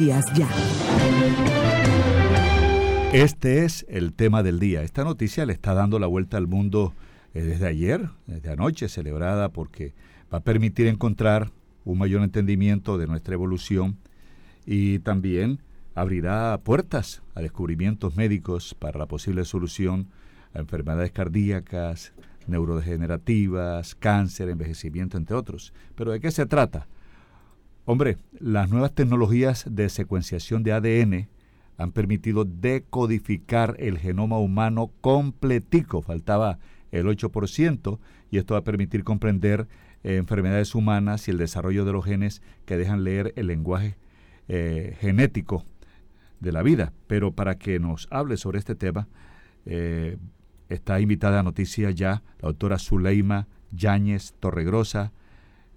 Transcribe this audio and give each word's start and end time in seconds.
ya. 0.00 0.48
Este 3.12 3.64
es 3.66 3.84
el 3.90 4.14
tema 4.14 4.42
del 4.42 4.58
día. 4.58 4.82
Esta 4.82 5.04
noticia 5.04 5.44
le 5.44 5.52
está 5.52 5.74
dando 5.74 5.98
la 5.98 6.06
vuelta 6.06 6.38
al 6.38 6.46
mundo 6.46 6.94
eh, 7.34 7.42
desde 7.42 7.66
ayer, 7.66 8.08
desde 8.26 8.50
anoche, 8.50 8.88
celebrada 8.88 9.50
porque 9.50 9.92
va 10.32 10.38
a 10.38 10.42
permitir 10.42 10.86
encontrar 10.86 11.50
un 11.84 11.98
mayor 11.98 12.22
entendimiento 12.22 12.96
de 12.96 13.06
nuestra 13.06 13.34
evolución 13.34 13.98
y 14.64 15.00
también 15.00 15.58
abrirá 15.94 16.58
puertas 16.64 17.20
a 17.34 17.42
descubrimientos 17.42 18.16
médicos 18.16 18.74
para 18.74 18.98
la 18.98 19.04
posible 19.04 19.44
solución 19.44 20.08
a 20.54 20.60
enfermedades 20.60 21.12
cardíacas, 21.12 22.14
neurodegenerativas, 22.46 23.94
cáncer, 23.94 24.48
envejecimiento, 24.48 25.18
entre 25.18 25.36
otros. 25.36 25.74
Pero 25.96 26.12
¿de 26.12 26.20
qué 26.20 26.30
se 26.30 26.46
trata? 26.46 26.86
Hombre, 27.84 28.16
las 28.38 28.70
nuevas 28.70 28.94
tecnologías 28.94 29.64
de 29.68 29.88
secuenciación 29.88 30.62
de 30.62 30.72
ADN 30.72 31.28
han 31.78 31.90
permitido 31.90 32.44
decodificar 32.44 33.74
el 33.80 33.98
genoma 33.98 34.38
humano 34.38 34.92
completico, 35.00 36.00
faltaba 36.00 36.60
el 36.92 37.06
8%, 37.06 37.98
y 38.30 38.38
esto 38.38 38.54
va 38.54 38.60
a 38.60 38.64
permitir 38.64 39.02
comprender 39.02 39.66
eh, 40.04 40.16
enfermedades 40.16 40.76
humanas 40.76 41.26
y 41.26 41.32
el 41.32 41.38
desarrollo 41.38 41.84
de 41.84 41.92
los 41.92 42.04
genes 42.04 42.40
que 42.66 42.76
dejan 42.76 43.02
leer 43.02 43.32
el 43.34 43.48
lenguaje 43.48 43.96
eh, 44.46 44.96
genético 45.00 45.64
de 46.38 46.52
la 46.52 46.62
vida. 46.62 46.92
Pero 47.08 47.32
para 47.32 47.58
que 47.58 47.80
nos 47.80 48.06
hable 48.12 48.36
sobre 48.36 48.60
este 48.60 48.76
tema, 48.76 49.08
eh, 49.66 50.18
está 50.68 51.00
invitada 51.00 51.40
a 51.40 51.42
noticia 51.42 51.90
ya 51.90 52.22
la 52.40 52.48
doctora 52.48 52.78
Zuleima 52.78 53.48
Yáñez 53.72 54.34
Torregrosa, 54.38 55.12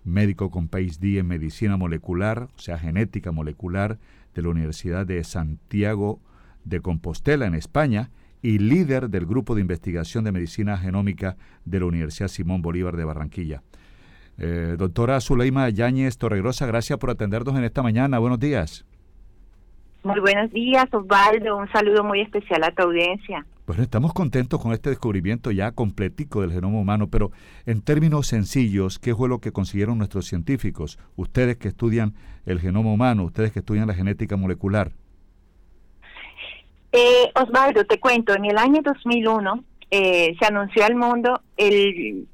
médico 0.06 0.50
con 0.50 0.70
PhD 0.70 1.18
en 1.20 1.28
medicina 1.28 1.78
molecular, 1.78 2.48
o 2.56 2.60
sea, 2.60 2.78
genética 2.78 3.32
molecular, 3.32 3.98
de 4.34 4.42
la 4.42 4.50
Universidad 4.50 5.06
de 5.06 5.24
Santiago 5.24 6.20
de 6.64 6.80
Compostela, 6.80 7.46
en 7.46 7.56
España, 7.56 8.12
y 8.42 8.60
líder 8.60 9.10
del 9.10 9.26
Grupo 9.26 9.56
de 9.56 9.62
Investigación 9.62 10.24
de 10.24 10.32
Medicina 10.32 10.78
Genómica 10.78 11.36
de 11.66 11.80
la 11.80 11.88
Universidad 11.88 12.28
Simón 12.28 12.62
Bolívar 12.62 12.96
de 12.96 13.04
Barranquilla. 13.04 13.64
Eh, 14.38 14.76
doctora 14.78 15.20
Zuleima 15.22 15.70
Yáñez 15.70 16.18
Torregrosa, 16.18 16.68
gracias 16.68 17.00
por 17.00 17.10
atendernos 17.10 17.56
en 17.58 17.64
esta 17.64 17.82
mañana. 17.82 18.20
Buenos 18.20 18.40
días. 18.40 18.86
Muy 20.04 20.20
buenos 20.20 20.52
días, 20.52 20.86
Osvaldo. 20.92 21.58
Un 21.58 21.72
saludo 21.72 22.04
muy 22.04 22.22
especial 22.22 22.64
a 22.64 22.72
tu 22.72 22.84
audiencia. 22.84 23.44
Bueno, 23.66 23.82
estamos 23.82 24.14
contentos 24.14 24.62
con 24.62 24.74
este 24.74 24.92
descubrimiento 24.92 25.50
ya 25.50 25.72
completico 25.72 26.42
del 26.42 26.52
genoma 26.52 26.78
humano, 26.78 27.08
pero 27.08 27.32
en 27.66 27.82
términos 27.82 28.28
sencillos, 28.28 29.00
¿qué 29.00 29.16
fue 29.16 29.28
lo 29.28 29.40
que 29.40 29.52
consiguieron 29.52 29.98
nuestros 29.98 30.28
científicos? 30.28 31.00
Ustedes 31.16 31.58
que 31.58 31.70
estudian 31.70 32.14
el 32.46 32.60
genoma 32.60 32.92
humano, 32.92 33.24
ustedes 33.24 33.52
que 33.52 33.60
estudian 33.60 33.88
la 33.88 33.96
genética 33.96 34.38
molecular. 34.38 34.92
Eh, 36.92 37.32
Osvaldo, 37.34 37.86
te 37.86 38.00
cuento, 38.00 38.36
en 38.36 38.46
el 38.46 38.58
año 38.60 38.82
2001 38.84 39.64
eh, 39.90 40.36
se 40.40 40.46
anunció 40.46 40.86
al 40.86 40.96
mundo 40.96 41.42
el, 41.58 42.28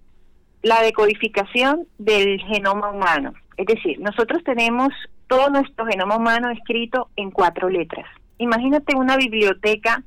la 0.63 0.81
decodificación 0.81 1.87
del 1.97 2.41
genoma 2.41 2.89
humano. 2.89 3.33
Es 3.55 3.67
decir, 3.67 4.01
nosotros 4.01 4.43
tenemos 4.43 4.89
todo 5.27 5.49
nuestro 5.49 5.85
genoma 5.85 6.17
humano 6.17 6.49
escrito 6.51 7.07
en 7.15 7.31
cuatro 7.31 7.69
letras. 7.69 8.05
Imagínate 8.37 8.97
una 8.97 9.15
biblioteca 9.15 10.03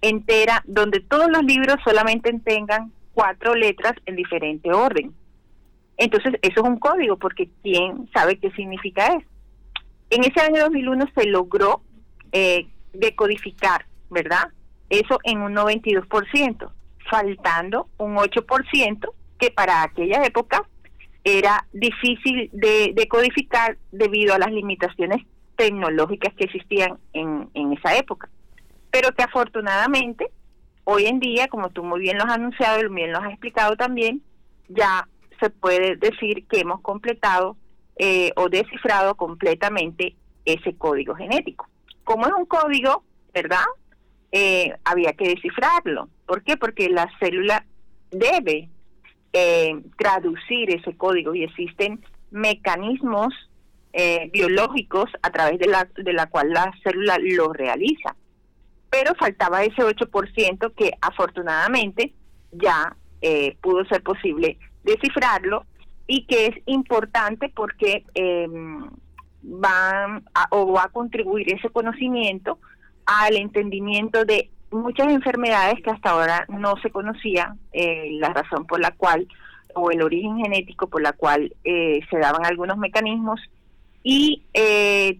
entera 0.00 0.62
donde 0.66 1.00
todos 1.00 1.28
los 1.30 1.42
libros 1.44 1.76
solamente 1.84 2.32
tengan 2.44 2.92
cuatro 3.14 3.54
letras 3.54 3.94
en 4.04 4.16
diferente 4.16 4.72
orden. 4.72 5.14
Entonces, 5.96 6.34
eso 6.42 6.60
es 6.60 6.68
un 6.68 6.78
código, 6.78 7.16
porque 7.16 7.48
¿quién 7.62 8.08
sabe 8.12 8.38
qué 8.38 8.50
significa 8.52 9.06
eso? 9.06 9.26
En 10.10 10.22
ese 10.24 10.40
año 10.40 10.62
2001 10.62 11.06
se 11.14 11.26
logró 11.26 11.80
eh, 12.32 12.66
decodificar, 12.92 13.86
¿verdad? 14.10 14.48
Eso 14.90 15.18
en 15.24 15.40
un 15.40 15.54
92%, 15.54 16.70
faltando 17.10 17.88
un 17.96 18.16
8% 18.16 19.08
que 19.38 19.50
para 19.50 19.82
aquella 19.82 20.22
época 20.22 20.62
era 21.24 21.66
difícil 21.72 22.50
de, 22.52 22.92
decodificar 22.94 23.78
debido 23.90 24.34
a 24.34 24.38
las 24.38 24.52
limitaciones 24.52 25.24
tecnológicas 25.56 26.34
que 26.34 26.44
existían 26.44 26.98
en, 27.14 27.48
en 27.54 27.72
esa 27.72 27.96
época 27.96 28.28
pero 28.96 29.12
que 29.12 29.24
afortunadamente 29.24 30.30
hoy 30.84 31.04
en 31.04 31.20
día, 31.20 31.48
como 31.48 31.68
tú 31.68 31.84
muy 31.84 32.00
bien 32.00 32.16
lo 32.16 32.24
has 32.24 32.32
anunciado 32.32 32.80
y 32.80 32.88
bien 32.88 33.12
lo 33.12 33.18
has 33.18 33.28
explicado 33.28 33.76
también, 33.76 34.22
ya 34.68 35.06
se 35.38 35.50
puede 35.50 35.96
decir 35.96 36.46
que 36.46 36.60
hemos 36.60 36.80
completado 36.80 37.58
eh, 37.98 38.32
o 38.36 38.48
descifrado 38.48 39.14
completamente 39.14 40.16
ese 40.46 40.74
código 40.78 41.14
genético. 41.14 41.68
Como 42.04 42.26
es 42.26 42.32
un 42.32 42.46
código, 42.46 43.04
¿verdad? 43.34 43.66
Eh, 44.32 44.72
había 44.82 45.12
que 45.12 45.28
descifrarlo. 45.28 46.08
¿Por 46.24 46.42
qué? 46.42 46.56
Porque 46.56 46.88
la 46.88 47.06
célula 47.20 47.66
debe 48.10 48.70
eh, 49.34 49.78
traducir 49.98 50.70
ese 50.70 50.96
código 50.96 51.34
y 51.34 51.44
existen 51.44 52.02
mecanismos 52.30 53.34
biológicos 54.30 55.10
a 55.22 55.30
través 55.30 55.58
de 55.58 55.68
la, 55.68 55.88
de 55.96 56.12
la 56.12 56.26
cual 56.26 56.50
la 56.50 56.70
célula 56.82 57.16
lo 57.18 57.54
realiza 57.54 58.14
pero 58.96 59.14
faltaba 59.14 59.62
ese 59.62 59.82
8% 59.82 60.72
que 60.74 60.90
afortunadamente 61.02 62.14
ya 62.50 62.96
eh, 63.20 63.54
pudo 63.60 63.84
ser 63.84 64.02
posible 64.02 64.56
descifrarlo 64.84 65.66
y 66.06 66.24
que 66.24 66.46
es 66.46 66.54
importante 66.64 67.50
porque 67.54 68.06
eh, 68.14 68.48
va 69.44 70.22
a, 70.32 70.48
o 70.48 70.72
va 70.72 70.84
a 70.84 70.88
contribuir 70.88 71.52
ese 71.52 71.68
conocimiento 71.68 72.58
al 73.04 73.36
entendimiento 73.36 74.24
de 74.24 74.48
muchas 74.70 75.08
enfermedades 75.08 75.82
que 75.82 75.90
hasta 75.90 76.12
ahora 76.12 76.46
no 76.48 76.76
se 76.80 76.88
conocía 76.88 77.54
eh, 77.74 78.08
la 78.12 78.30
razón 78.30 78.66
por 78.66 78.80
la 78.80 78.92
cual 78.92 79.28
o 79.74 79.90
el 79.90 80.00
origen 80.00 80.38
genético 80.38 80.88
por 80.88 81.02
la 81.02 81.12
cual 81.12 81.54
eh, 81.64 82.00
se 82.08 82.16
daban 82.16 82.46
algunos 82.46 82.78
mecanismos 82.78 83.40
y 84.02 84.42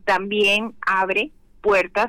también 0.06 0.75
abre 0.87 1.31
puertas 1.60 2.06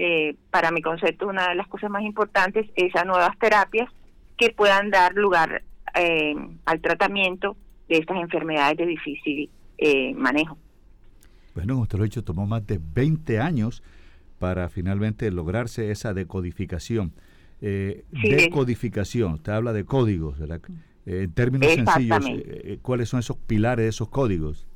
eh, 0.00 0.36
para 0.52 0.70
mi 0.70 0.80
concepto, 0.80 1.26
una 1.26 1.48
de 1.48 1.56
las 1.56 1.66
cosas 1.66 1.90
más 1.90 2.04
importantes 2.04 2.70
es 2.76 2.94
a 2.94 3.02
nuevas 3.04 3.36
terapias 3.40 3.90
que 4.36 4.50
puedan 4.50 4.90
dar 4.90 5.12
lugar 5.14 5.64
eh, 5.92 6.36
al 6.66 6.80
tratamiento 6.80 7.56
de 7.88 7.96
estas 7.96 8.18
enfermedades 8.18 8.76
de 8.76 8.86
difícil 8.86 9.50
eh, 9.76 10.14
manejo. 10.14 10.56
Bueno, 11.56 11.78
usted 11.80 11.98
lo 11.98 12.04
ha 12.04 12.04
dicho, 12.04 12.22
tomó 12.22 12.46
más 12.46 12.64
de 12.64 12.78
20 12.94 13.40
años 13.40 13.82
para 14.38 14.68
finalmente 14.68 15.32
lograrse 15.32 15.90
esa 15.90 16.14
decodificación. 16.14 17.12
decodificación, 17.60 19.32
usted 19.32 19.50
habla 19.50 19.72
de 19.72 19.84
códigos, 19.84 20.38
¿verdad? 20.38 20.60
en 21.06 21.32
términos 21.32 21.72
sencillos, 21.72 22.24
¿cuáles 22.82 23.08
son 23.08 23.18
esos 23.18 23.36
pilares 23.36 23.82
de 23.82 23.88
esos 23.88 24.08
códigos? 24.10 24.67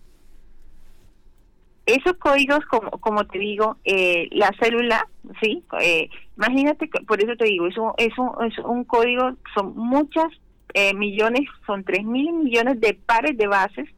Esos 1.86 2.14
códigos, 2.14 2.64
como, 2.66 2.90
como 2.92 3.26
te 3.26 3.38
digo, 3.38 3.76
eh, 3.84 4.28
la 4.30 4.50
célula, 4.60 5.08
¿sí? 5.40 5.64
Eh, 5.80 6.08
imagínate, 6.36 6.88
por 7.06 7.22
eso 7.22 7.36
te 7.36 7.46
digo, 7.46 7.66
es 7.66 7.76
un, 7.76 7.92
es 7.96 8.16
un, 8.18 8.30
es 8.44 8.58
un 8.58 8.84
código, 8.84 9.32
son 9.54 9.76
muchas 9.76 10.26
eh, 10.74 10.94
millones, 10.94 11.48
son 11.66 11.84
tres 11.84 12.04
mil 12.04 12.32
millones 12.32 12.80
de 12.80 12.94
pares 12.94 13.36
de 13.36 13.46
bases 13.46 13.88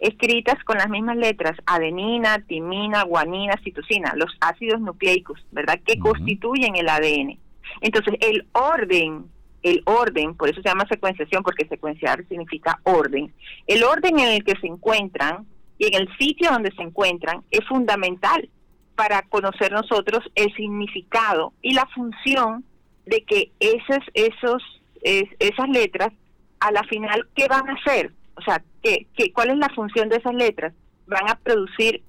escritas 0.00 0.62
con 0.64 0.78
las 0.78 0.88
mismas 0.88 1.16
letras, 1.16 1.56
adenina, 1.66 2.38
timina, 2.46 3.02
guanina, 3.02 3.54
citosina, 3.64 4.14
los 4.16 4.36
ácidos 4.40 4.80
nucleicos, 4.80 5.44
¿verdad? 5.50 5.80
Que 5.84 5.98
constituyen 5.98 6.76
el 6.76 6.88
ADN. 6.88 7.38
Entonces, 7.80 8.14
el 8.20 8.46
orden, 8.52 9.24
el 9.62 9.82
orden, 9.86 10.34
por 10.34 10.48
eso 10.48 10.62
se 10.62 10.68
llama 10.68 10.86
secuenciación, 10.88 11.42
porque 11.42 11.66
secuenciar 11.66 12.24
significa 12.28 12.78
orden. 12.84 13.32
El 13.66 13.82
orden 13.84 14.18
en 14.20 14.28
el 14.28 14.44
que 14.44 14.58
se 14.60 14.66
encuentran 14.66 15.46
y 15.78 15.86
en 15.86 15.94
el 15.94 16.18
sitio 16.18 16.50
donde 16.50 16.72
se 16.72 16.82
encuentran 16.82 17.42
es 17.50 17.64
fundamental 17.66 18.48
para 18.94 19.22
conocer 19.22 19.72
nosotros 19.72 20.28
el 20.34 20.52
significado 20.54 21.52
y 21.62 21.72
la 21.72 21.86
función 21.94 22.64
de 23.06 23.22
que 23.22 23.52
esas, 23.60 24.00
esos, 24.12 24.62
esas 25.02 25.68
letras 25.68 26.12
a 26.60 26.72
la 26.72 26.82
final, 26.84 27.28
¿qué 27.34 27.46
van 27.48 27.68
a 27.68 27.74
hacer? 27.74 28.12
O 28.36 28.42
sea, 28.42 28.62
¿qué, 28.82 29.06
qué, 29.16 29.32
¿cuál 29.32 29.50
es 29.50 29.56
la 29.56 29.68
función 29.70 30.08
de 30.08 30.16
esas 30.16 30.34
letras? 30.34 30.74
Van 31.06 31.28
a 31.30 31.36
producir 31.36 32.02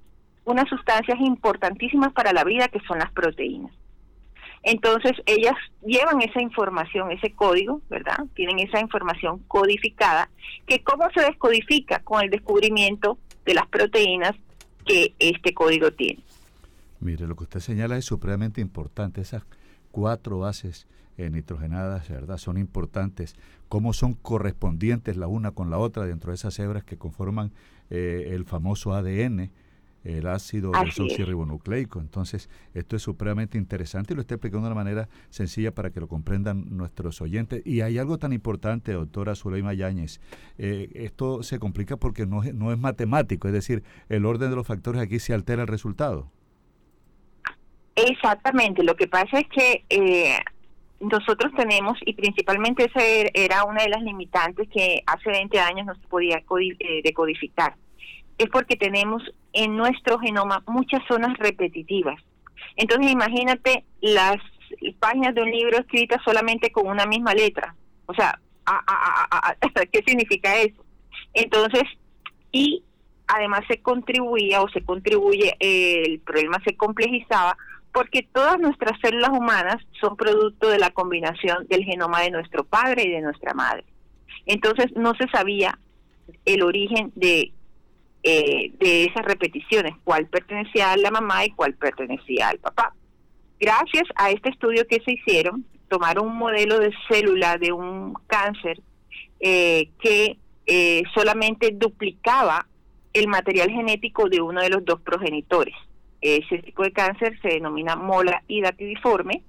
unas 0.45 0.68
sustancias 0.68 1.19
importantísimas 1.19 2.12
para 2.12 2.33
la 2.33 2.44
vida 2.44 2.68
que 2.68 2.80
son 2.81 2.98
las 2.98 3.12
proteínas. 3.12 3.71
Entonces, 4.63 5.13
ellas 5.25 5.56
llevan 5.86 6.21
esa 6.21 6.42
información, 6.42 7.12
ese 7.12 7.31
código, 7.31 7.81
¿verdad? 7.89 8.25
Tienen 8.36 8.60
esa 8.60 8.80
información 8.80 9.39
codificada, 9.48 10.30
que 10.66 10.83
cómo 10.83 11.07
se 11.13 11.21
descodifica 11.21 12.00
con 12.00 12.24
el 12.24 12.30
descubrimiento 12.30 13.18
de 13.45 13.53
las 13.53 13.68
proteínas 13.68 14.36
que 14.86 15.13
este 15.19 15.53
código 15.53 15.91
tiene. 15.91 16.24
Mire, 17.00 17.27
lo 17.27 17.36
que 17.36 17.44
usted 17.44 17.59
señala 17.59 17.97
es 17.97 18.06
supremamente 18.06 18.62
importante. 18.62 19.21
Esas 19.21 19.44
cuatro 19.91 20.39
bases 20.39 20.88
eh, 21.18 21.30
nitrogenadas, 21.30 22.09
¿verdad? 22.09 22.38
Son 22.38 22.57
importantes. 22.57 23.36
Cómo 23.68 23.94
son 23.94 24.13
correspondientes 24.13 25.18
la 25.18 25.27
una 25.27 25.51
con 25.51 25.69
la 25.69 25.77
otra 25.77 26.06
dentro 26.06 26.31
de 26.31 26.36
esas 26.36 26.57
hebras 26.59 26.83
que 26.83 26.97
conforman 26.97 27.51
eh, 27.89 28.31
el 28.33 28.45
famoso 28.45 28.94
ADN. 28.94 29.51
El 30.04 30.28
ácido 30.28 30.72
desoxirribonucleico. 30.72 32.00
Entonces, 32.00 32.50
esto 32.74 32.96
es 32.96 33.01
supremamente 33.01 33.57
interesante 33.57 34.13
y 34.13 34.16
lo 34.16 34.22
estoy 34.22 34.36
explicando 34.36 34.68
de 34.68 34.74
una 34.74 34.84
manera 34.84 35.10
sencilla 35.30 35.74
para 35.74 35.92
que 35.92 36.00
lo 36.00 36.07
comprendan 36.07 36.78
nuestros 36.78 37.22
oyentes. 37.22 37.62
Y 37.66 37.81
hay 37.81 37.98
algo 37.98 38.18
tan 38.18 38.34
importante, 38.34 38.94
doctora 38.94 39.36
Zuleima 39.36 39.74
Yáñez. 39.74 40.19
Eh, 40.57 40.90
esto 40.96 41.44
se 41.44 41.60
complica 41.60 41.98
porque 41.98 42.25
no, 42.25 42.42
no 42.54 42.72
es 42.72 42.78
matemático, 42.78 43.48
es 43.48 43.54
decir, 43.54 43.84
el 44.10 44.25
orden 44.25 44.50
de 44.50 44.56
los 44.56 44.68
factores 44.68 45.01
aquí 45.01 45.19
se 45.19 45.34
altera 45.34 45.63
el 45.63 45.68
resultado. 45.68 46.31
Exactamente, 47.95 48.84
lo 48.84 48.95
que 48.95 49.07
pasa 49.07 49.40
es 49.40 49.48
que 49.50 49.84
eh, 49.90 50.38
nosotros 51.00 51.52
tenemos, 51.56 51.98
y 52.06 52.13
principalmente 52.13 52.86
esa 52.86 53.06
er, 53.06 53.31
era 53.34 53.63
una 53.63 53.84
de 53.84 53.90
las 53.90 54.02
limitantes 54.02 54.68
que 54.69 55.02
hace 55.06 55.30
20 55.30 55.60
años 55.60 55.86
no 55.86 55.95
se 55.95 56.07
podía 56.07 56.38
eh, 56.38 57.02
decodificar, 57.04 57.75
es 58.39 58.50
porque 58.50 58.75
tenemos 58.77 59.21
en 59.53 59.75
nuestro 59.75 60.18
genoma 60.18 60.63
muchas 60.65 61.01
zonas 61.07 61.38
repetitivas. 61.38 62.19
Entonces 62.75 63.12
imagínate 63.12 63.83
las 64.01 64.38
páginas 65.00 65.36
de 65.36 65.41
un 65.41 65.51
libro 65.51 65.77
escritas 65.77 66.21
solamente 66.24 66.71
con 66.71 66.88
una 66.88 67.06
misma 67.06 67.33
letra. 67.33 67.75
O 68.06 68.13
sea, 68.13 68.39
¿qué 69.91 70.01
significa 70.07 70.56
eso? 70.57 70.83
Entonces, 71.33 71.83
y 72.51 72.83
además 73.27 73.62
se 73.68 73.81
contribuía 73.81 74.62
o 74.62 74.69
se 74.69 74.81
contribuye, 74.81 75.56
el 75.59 76.19
problema 76.21 76.57
se 76.63 76.75
complejizaba 76.75 77.57
porque 77.92 78.27
todas 78.33 78.57
nuestras 78.59 79.00
células 79.01 79.31
humanas 79.31 79.77
son 80.00 80.15
producto 80.15 80.69
de 80.69 80.80
la 80.80 80.92
combinación 80.92 81.68
del 81.68 81.83
genoma 81.83 82.21
de 82.21 82.31
nuestro 82.31 82.63
padre 82.63 83.03
y 83.03 83.12
de 83.12 83.21
nuestra 83.21 83.53
madre. 83.53 83.83
Entonces 84.45 84.88
no 84.95 85.13
se 85.15 85.27
sabía 85.30 85.77
el 86.45 86.63
origen 86.63 87.12
de, 87.15 87.51
eh, 88.24 88.71
de 88.80 89.06
esas 89.06 89.25
repeticiones, 89.25 89.95
cuál 90.04 90.27
pertenecía 90.27 90.92
a 90.92 90.98
la 90.98 91.12
mamá 91.12 91.45
y 91.45 91.51
cuál 91.51 91.74
pertenecía 91.74 92.50
al 92.50 92.60
papá. 92.60 92.94
Gracias 93.60 94.04
a 94.16 94.31
este 94.31 94.50
estudio 94.50 94.86
que 94.88 95.01
se 95.01 95.13
hicieron, 95.13 95.66
tomaron 95.88 96.27
un 96.27 96.38
modelo 96.38 96.80
de 96.80 96.92
célula 97.10 97.57
de 97.57 97.71
un 97.71 98.13
cáncer 98.27 98.81
eh, 99.39 99.89
que 100.01 100.38
eh, 100.66 101.04
solamente 101.13 101.71
duplicaba 101.74 102.68
el 103.13 103.27
material 103.27 103.69
genético 103.69 104.30
de 104.30 104.42
uno 104.42 104.62
de 104.62 104.69
los 104.69 104.86
dos 104.86 105.01
progenitores. 105.01 105.75
Ese 106.21 106.60
tipo 106.60 106.83
de 106.83 106.92
cáncer 106.92 107.39
se 107.42 107.50
denomina 107.50 107.95
mola 107.95 108.44
hidatidiforme, 108.48 109.44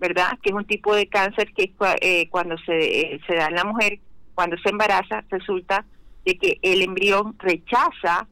¿verdad? 0.00 0.38
Que 0.42 0.50
es 0.50 0.54
un 0.54 0.64
tipo 0.64 0.94
de 0.94 1.06
cáncer 1.06 1.52
que 1.54 1.72
eh, 2.00 2.28
cuando 2.28 2.56
se, 2.58 3.14
eh, 3.14 3.20
se 3.26 3.34
da 3.36 3.46
en 3.46 3.54
la 3.54 3.64
mujer, 3.64 3.98
cuando 4.34 4.56
se 4.58 4.70
embaraza, 4.70 5.24
resulta 5.30 5.84
de 6.24 6.38
que 6.38 6.58
el 6.62 6.82
embrión 6.82 7.36
rechaza 7.38 8.28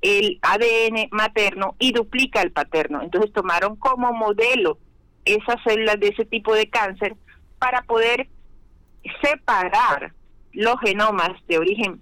el 0.00 0.38
ADN 0.42 1.08
materno 1.10 1.76
y 1.78 1.92
duplica 1.92 2.42
el 2.42 2.52
paterno. 2.52 3.02
Entonces 3.02 3.32
tomaron 3.32 3.76
como 3.76 4.12
modelo 4.12 4.78
esas 5.24 5.62
células 5.64 5.98
de 6.00 6.08
ese 6.08 6.24
tipo 6.24 6.54
de 6.54 6.68
cáncer 6.68 7.16
para 7.58 7.82
poder 7.82 8.28
separar 9.22 10.12
los 10.52 10.74
genomas 10.80 11.30
de 11.46 11.58
origen 11.58 12.00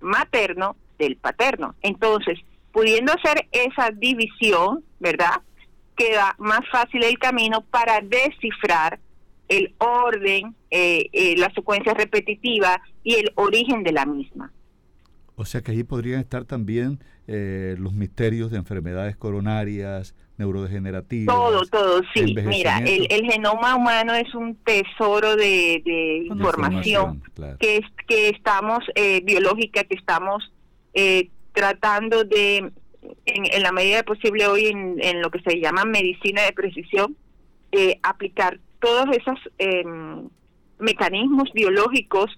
materno 0.00 0.76
del 0.98 1.16
paterno. 1.16 1.74
Entonces, 1.82 2.38
pudiendo 2.72 3.12
hacer 3.12 3.48
esa 3.50 3.90
división, 3.90 4.84
¿verdad? 5.00 5.42
Queda 5.96 6.34
más 6.38 6.60
fácil 6.70 7.04
el 7.04 7.18
camino 7.18 7.62
para 7.62 8.00
descifrar 8.00 8.98
el 9.48 9.74
orden, 9.78 10.54
eh, 10.70 11.08
eh, 11.12 11.36
la 11.36 11.52
secuencia 11.52 11.92
repetitiva 11.92 12.80
y 13.04 13.16
el 13.16 13.32
origen 13.34 13.82
de 13.82 13.92
la 13.92 14.06
misma. 14.06 14.52
O 15.42 15.44
sea 15.44 15.60
que 15.60 15.72
ahí 15.72 15.84
podrían 15.84 16.20
estar 16.20 16.44
también 16.44 17.00
eh, 17.26 17.74
los 17.78 17.92
misterios 17.92 18.50
de 18.50 18.58
enfermedades 18.58 19.16
coronarias, 19.16 20.14
neurodegenerativas. 20.38 21.34
Todo, 21.34 21.66
todo, 21.66 22.00
sí. 22.14 22.34
Mira, 22.46 22.78
el, 22.78 23.30
genoma 23.30 23.76
humano 23.76 24.14
es 24.14 24.34
un 24.34 24.54
tesoro 24.56 25.36
de, 25.36 25.82
información, 26.26 27.22
que, 27.58 27.78
es, 27.78 27.84
que 28.06 28.28
estamos, 28.30 28.84
biológica, 29.24 29.84
que 29.84 29.94
estamos 29.94 30.50
tratando 31.52 32.24
de, 32.24 32.70
en, 33.26 33.62
la 33.62 33.72
medida 33.72 34.02
posible 34.02 34.46
hoy 34.46 34.66
en, 34.66 35.22
lo 35.22 35.30
que 35.30 35.40
se 35.40 35.60
llama 35.60 35.84
medicina 35.84 36.42
de 36.42 36.52
precisión, 36.52 37.16
eh, 37.72 37.98
aplicar 38.02 38.58
todos 38.80 39.06
esos 39.16 39.38
em, 39.58 40.28
mecanismos 40.78 41.50
biológicos 41.52 42.30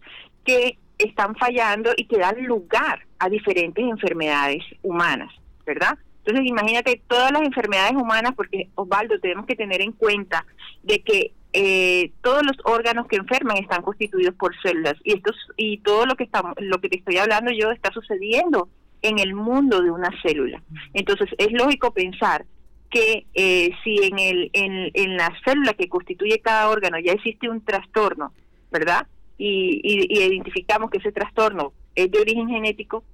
que 0.44 0.78
están 0.98 1.34
fallando 1.36 1.92
y 1.96 2.06
que 2.06 2.18
dan 2.18 2.44
lugar 2.44 3.00
a 3.18 3.28
diferentes 3.28 3.84
enfermedades 3.84 4.62
humanas, 4.82 5.32
¿verdad? 5.66 5.98
Entonces 6.24 6.46
imagínate 6.46 7.02
todas 7.06 7.32
las 7.32 7.42
enfermedades 7.42 7.94
humanas, 7.94 8.32
porque 8.34 8.68
Osvaldo, 8.76 9.18
tenemos 9.20 9.46
que 9.46 9.56
tener 9.56 9.82
en 9.82 9.92
cuenta 9.92 10.46
de 10.82 11.02
que 11.02 11.32
eh, 11.52 12.12
todos 12.22 12.42
los 12.44 12.56
órganos 12.64 13.06
que 13.06 13.16
enferman 13.16 13.58
están 13.58 13.82
constituidos 13.82 14.34
por 14.34 14.54
células 14.60 14.94
y 15.04 15.12
estos 15.12 15.36
y 15.56 15.78
todo 15.78 16.06
lo 16.06 16.16
que 16.16 16.24
estamos, 16.24 16.54
lo 16.58 16.80
que 16.80 16.88
te 16.88 16.98
estoy 16.98 17.18
hablando 17.18 17.52
yo 17.52 17.70
está 17.70 17.92
sucediendo 17.92 18.68
en 19.02 19.18
el 19.18 19.34
mundo 19.34 19.82
de 19.82 19.90
una 19.90 20.10
célula. 20.22 20.62
Entonces, 20.94 21.28
es 21.36 21.52
lógico 21.52 21.92
pensar 21.92 22.46
que 22.90 23.26
eh, 23.34 23.70
si 23.84 23.96
en, 24.02 24.18
el, 24.18 24.50
en, 24.52 24.90
en, 24.94 25.16
la 25.16 25.30
célula 25.44 25.74
que 25.74 25.88
constituye 25.88 26.40
cada 26.40 26.70
órgano 26.70 26.98
ya 26.98 27.12
existe 27.12 27.48
un 27.50 27.62
trastorno, 27.62 28.32
¿verdad? 28.70 29.06
Y, 29.36 29.80
y, 29.82 30.18
identificamos 30.18 30.90
que 30.90 30.98
ese 30.98 31.12
trastorno 31.12 31.72
es 31.94 32.10
de 32.10 32.20
origen 32.20 32.48
genético, 32.48 33.04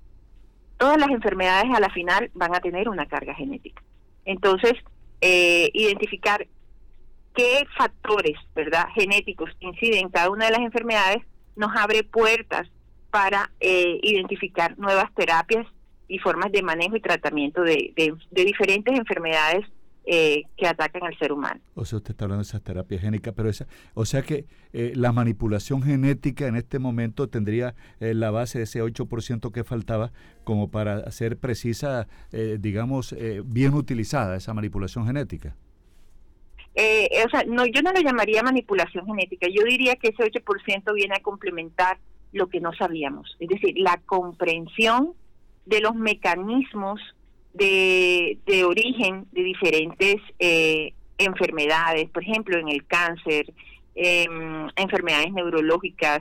todas 0.76 0.98
las 0.98 1.10
enfermedades 1.10 1.70
a 1.74 1.80
la 1.80 1.90
final 1.90 2.30
van 2.34 2.54
a 2.54 2.60
tener 2.60 2.88
una 2.88 3.06
carga 3.06 3.34
genética. 3.34 3.82
Entonces, 4.24 4.74
eh, 5.20 5.70
identificar 5.74 6.46
qué 7.34 7.64
factores, 7.76 8.36
¿verdad?, 8.54 8.86
genéticos 8.94 9.50
inciden 9.60 10.06
en 10.06 10.08
cada 10.08 10.30
una 10.30 10.46
de 10.46 10.52
las 10.52 10.60
enfermedades 10.60 11.22
nos 11.56 11.74
abre 11.76 12.02
puertas 12.02 12.68
para 13.10 13.50
eh, 13.60 13.98
identificar 14.02 14.78
nuevas 14.78 15.12
terapias 15.14 15.66
y 16.08 16.18
formas 16.18 16.50
de 16.52 16.62
manejo 16.62 16.96
y 16.96 17.00
tratamiento 17.00 17.62
de, 17.62 17.92
de, 17.96 18.44
diferentes 18.44 18.98
enfermedades 18.98 19.66
eh, 20.12 20.42
que 20.56 20.66
atacan 20.66 21.04
al 21.04 21.16
ser 21.18 21.30
humano. 21.30 21.60
O 21.76 21.84
sea, 21.84 21.98
usted 21.98 22.10
está 22.10 22.24
hablando 22.24 22.42
de 22.42 22.48
esas 22.48 22.62
terapias 22.62 23.00
génicas, 23.00 23.32
pero 23.32 23.48
esa, 23.48 23.68
o 23.94 24.04
sea 24.04 24.22
que 24.22 24.44
eh, 24.72 24.90
la 24.96 25.12
manipulación 25.12 25.84
genética 25.84 26.48
en 26.48 26.56
este 26.56 26.80
momento 26.80 27.28
tendría 27.28 27.76
eh, 28.00 28.12
la 28.14 28.32
base 28.32 28.58
de 28.58 28.64
ese 28.64 28.82
8% 28.82 29.52
que 29.52 29.62
faltaba 29.62 30.10
como 30.42 30.68
para 30.68 31.08
ser 31.12 31.36
precisa, 31.36 32.08
digamos, 32.58 33.14
bien 33.44 33.74
utilizada 33.74 34.34
esa 34.34 34.52
manipulación 34.52 35.06
genética. 35.06 35.54
o 36.74 37.30
sea, 37.30 37.44
no, 37.46 37.64
yo 37.66 37.80
no 37.80 37.92
lo 37.92 38.00
llamaría 38.00 38.42
manipulación 38.42 39.06
genética, 39.06 39.46
yo 39.46 39.62
diría 39.62 39.94
que 39.94 40.08
ese 40.08 40.24
8% 40.24 40.92
viene 40.92 41.14
a 41.14 41.22
complementar 41.22 41.98
lo 42.32 42.48
que 42.48 42.60
no 42.60 42.72
sabíamos, 42.72 43.36
es 43.38 43.48
decir, 43.48 43.78
la 43.78 44.00
comprensión 44.06 45.12
de 45.66 45.80
los 45.80 45.94
mecanismos 45.94 47.00
de, 47.52 48.38
de 48.46 48.64
origen 48.64 49.26
de 49.32 49.42
diferentes 49.42 50.16
eh, 50.38 50.92
enfermedades, 51.18 52.08
por 52.10 52.22
ejemplo, 52.22 52.58
en 52.58 52.68
el 52.68 52.86
cáncer, 52.86 53.52
em, 53.94 54.68
enfermedades 54.76 55.32
neurológicas, 55.32 56.20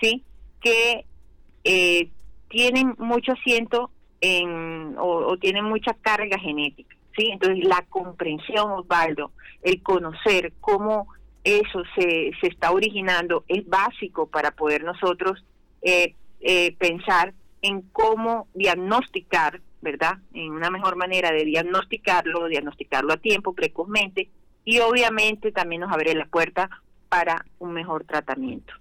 ¿sí? 0.00 0.22
Que 0.60 1.04
eh, 1.64 2.08
tienen 2.48 2.94
mucho 2.98 3.32
asiento 3.32 3.90
en, 4.20 4.94
o, 4.98 5.36
tienen 5.38 5.64
mucha 5.64 5.94
carga 5.94 6.38
genética, 6.38 6.96
¿sí? 7.16 7.30
Entonces, 7.32 7.64
la 7.64 7.84
comprensión, 7.88 8.72
Osvaldo, 8.72 9.32
el 9.62 9.82
conocer 9.82 10.52
cómo 10.60 11.08
eso 11.44 11.82
se, 11.96 12.30
se 12.40 12.48
está 12.48 12.72
originando 12.72 13.44
es 13.48 13.66
básico 13.66 14.26
para 14.26 14.50
poder 14.50 14.84
nosotros 14.84 15.44
eh, 15.82 16.14
pensar 16.78 17.32
en 17.62 17.82
cómo 17.92 18.48
diagnosticar, 18.54 19.60
¿verdad? 19.80 20.18
En 20.32 20.50
una 20.52 20.70
mejor 20.70 20.96
manera 20.96 21.32
de 21.32 21.44
diagnosticarlo, 21.44 22.48
diagnosticarlo 22.48 23.12
a 23.12 23.16
tiempo, 23.16 23.54
precozmente, 23.54 24.30
y 24.64 24.80
obviamente 24.80 25.52
también 25.52 25.80
nos 25.82 25.92
abre 25.92 26.14
la 26.14 26.26
puerta 26.26 26.68
para 27.08 27.44
un 27.58 27.72
mejor 27.72 28.04
tratamiento. 28.04 28.74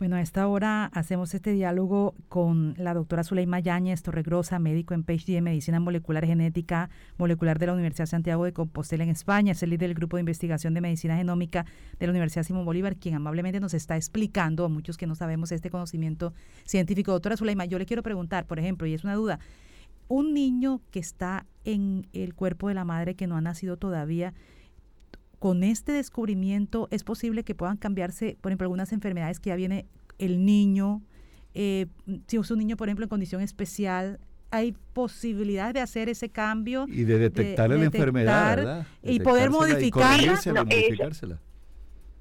Bueno, 0.00 0.16
a 0.16 0.20
esta 0.20 0.48
hora 0.48 0.86
hacemos 0.86 1.32
este 1.34 1.52
diálogo 1.52 2.14
con 2.28 2.74
la 2.78 2.94
doctora 2.94 3.22
Zuleima 3.22 3.60
Yáñez 3.60 4.02
Torregrosa, 4.02 4.58
médico 4.58 4.92
en 4.92 5.04
PhD 5.04 5.36
en 5.36 5.44
Medicina 5.44 5.78
Molecular 5.78 6.26
Genética 6.26 6.90
Molecular 7.16 7.60
de 7.60 7.66
la 7.68 7.74
Universidad 7.74 8.06
Santiago 8.06 8.44
de 8.44 8.52
Compostela 8.52 9.04
en 9.04 9.10
España. 9.10 9.52
Es 9.52 9.62
el 9.62 9.70
líder 9.70 9.88
del 9.88 9.94
Grupo 9.94 10.16
de 10.16 10.22
Investigación 10.22 10.74
de 10.74 10.80
Medicina 10.80 11.16
Genómica 11.16 11.64
de 12.00 12.06
la 12.06 12.10
Universidad 12.10 12.42
Simón 12.42 12.64
Bolívar, 12.64 12.96
quien 12.96 13.14
amablemente 13.14 13.60
nos 13.60 13.72
está 13.72 13.96
explicando 13.96 14.64
a 14.64 14.68
muchos 14.68 14.96
que 14.96 15.06
no 15.06 15.14
sabemos 15.14 15.52
este 15.52 15.70
conocimiento 15.70 16.34
científico. 16.64 17.12
Doctora 17.12 17.36
Zuleima, 17.36 17.64
yo 17.64 17.78
le 17.78 17.86
quiero 17.86 18.02
preguntar, 18.02 18.46
por 18.46 18.58
ejemplo, 18.58 18.88
y 18.88 18.94
es 18.94 19.04
una 19.04 19.14
duda, 19.14 19.38
un 20.08 20.34
niño 20.34 20.80
que 20.90 20.98
está 20.98 21.46
en 21.64 22.06
el 22.12 22.34
cuerpo 22.34 22.68
de 22.68 22.74
la 22.74 22.84
madre 22.84 23.14
que 23.14 23.26
no 23.26 23.36
ha 23.36 23.40
nacido 23.40 23.76
todavía, 23.76 24.34
con 25.38 25.62
este 25.62 25.92
descubrimiento 25.92 26.88
es 26.90 27.04
posible 27.04 27.44
que 27.44 27.54
puedan 27.54 27.76
cambiarse, 27.76 28.36
por 28.40 28.50
ejemplo, 28.50 28.64
algunas 28.64 28.92
enfermedades 28.92 29.40
que 29.40 29.50
ya 29.50 29.56
viene 29.56 29.86
el 30.18 30.44
niño, 30.44 31.02
eh, 31.54 31.86
si 32.26 32.36
es 32.36 32.50
un 32.50 32.58
niño, 32.58 32.76
por 32.76 32.88
ejemplo, 32.88 33.04
en 33.04 33.08
condición 33.08 33.40
especial, 33.40 34.18
hay 34.50 34.74
posibilidades 34.92 35.74
de 35.74 35.80
hacer 35.80 36.08
ese 36.08 36.28
cambio. 36.28 36.86
Y 36.88 37.04
de 37.04 37.18
detectar 37.18 37.70
la 37.70 37.84
enfermedad, 37.84 38.56
¿verdad? 38.56 38.86
Y 39.02 39.20
poder 39.20 39.50
modificarla. 39.50 40.40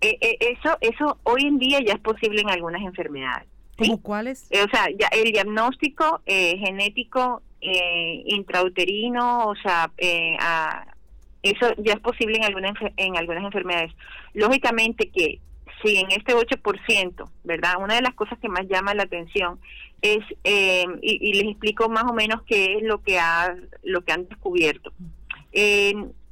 Eh, 0.02 0.18
eh, 0.20 0.38
eso, 0.40 0.78
eso 0.82 1.18
hoy 1.24 1.44
en 1.46 1.58
día 1.58 1.80
ya 1.86 1.94
es 1.94 2.00
posible 2.02 2.42
en 2.42 2.50
algunas 2.50 2.82
enfermedades. 2.82 3.48
¿Cómo 3.78 4.02
cuáles? 4.02 4.50
o 4.52 4.70
sea, 4.70 4.88
ya 5.00 5.08
el 5.08 5.32
diagnóstico 5.32 6.22
genético 6.25 7.42
intrauterino, 8.25 9.48
o 9.48 9.55
sea, 9.55 9.91
eso 11.41 11.74
ya 11.77 11.93
es 11.93 12.00
posible 12.00 12.38
en, 12.38 12.43
alguna, 12.43 12.74
en 12.98 13.17
algunas 13.17 13.43
enfermedades. 13.43 13.91
Lógicamente 14.34 15.10
que 15.10 15.39
si 15.84 15.98
en 15.98 16.12
este 16.12 16.34
8%, 16.34 17.29
¿verdad? 17.43 17.74
Una 17.79 17.96
de 17.96 18.01
las 18.01 18.13
cosas 18.13 18.39
que 18.39 18.50
más 18.50 18.67
llama 18.67 18.93
la 18.93 19.03
atención 19.03 19.60
es, 20.01 20.20
eh, 20.43 20.86
y, 21.01 21.34
les 21.34 21.51
explico 21.51 21.89
más 21.89 22.05
o 22.05 22.13
menos 22.13 22.41
qué 22.43 22.77
es 22.77 22.84
lo 22.84 23.01
que, 23.01 23.20
ha, 23.20 23.55
lo 23.84 24.01
que 24.01 24.12
han 24.12 24.27
descubierto. 24.27 24.91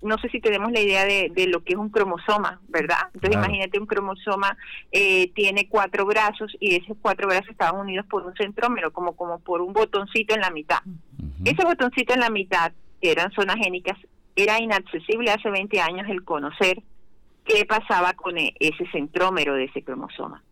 No 0.01 0.17
sé 0.17 0.29
si 0.29 0.39
tenemos 0.39 0.71
la 0.71 0.79
idea 0.79 1.05
de, 1.05 1.47
lo 1.47 1.63
que 1.63 1.73
es 1.73 1.79
un 1.79 1.89
cromosoma, 1.89 2.59
¿verdad? 2.67 3.09
Entonces 3.13 3.37
imagínate 3.37 3.79
un 3.79 3.85
cromosoma 3.85 4.57
eh, 4.91 5.31
tiene 5.33 5.67
cuatro 5.67 6.05
brazos 6.05 6.55
y 6.59 6.75
esos 6.75 6.97
cuatro 7.01 7.27
brazos 7.27 7.49
estaban 7.49 7.79
unidos 7.79 8.05
por 8.09 8.25
un 8.25 8.33
centrómero, 8.35 8.91
como, 8.91 9.15
como 9.15 9.39
por 9.39 9.61
un 9.61 9.73
botoncito 9.73 10.33
en 10.33 10.41
la 10.41 10.49
mitad. 10.49 10.79
Ese 11.45 11.63
botoncito 11.63 12.13
en 12.13 12.19
la 12.19 12.29
mitad, 12.29 12.71
que 13.01 13.11
eran 13.11 13.31
zonas 13.31 13.57
génicas, 13.57 13.97
era 14.35 14.59
inaccesible 14.59 15.31
hace 15.31 15.49
20 15.49 15.79
años 15.81 16.07
el 16.09 16.23
conocer 16.23 16.81
qué 17.45 17.65
pasaba 17.65 18.13
con 18.13 18.37
e, 18.37 18.53
ese 18.59 18.85
centrómero 18.91 19.55
de 19.55 19.65
ese 19.65 19.83
cromosoma. 19.83 20.43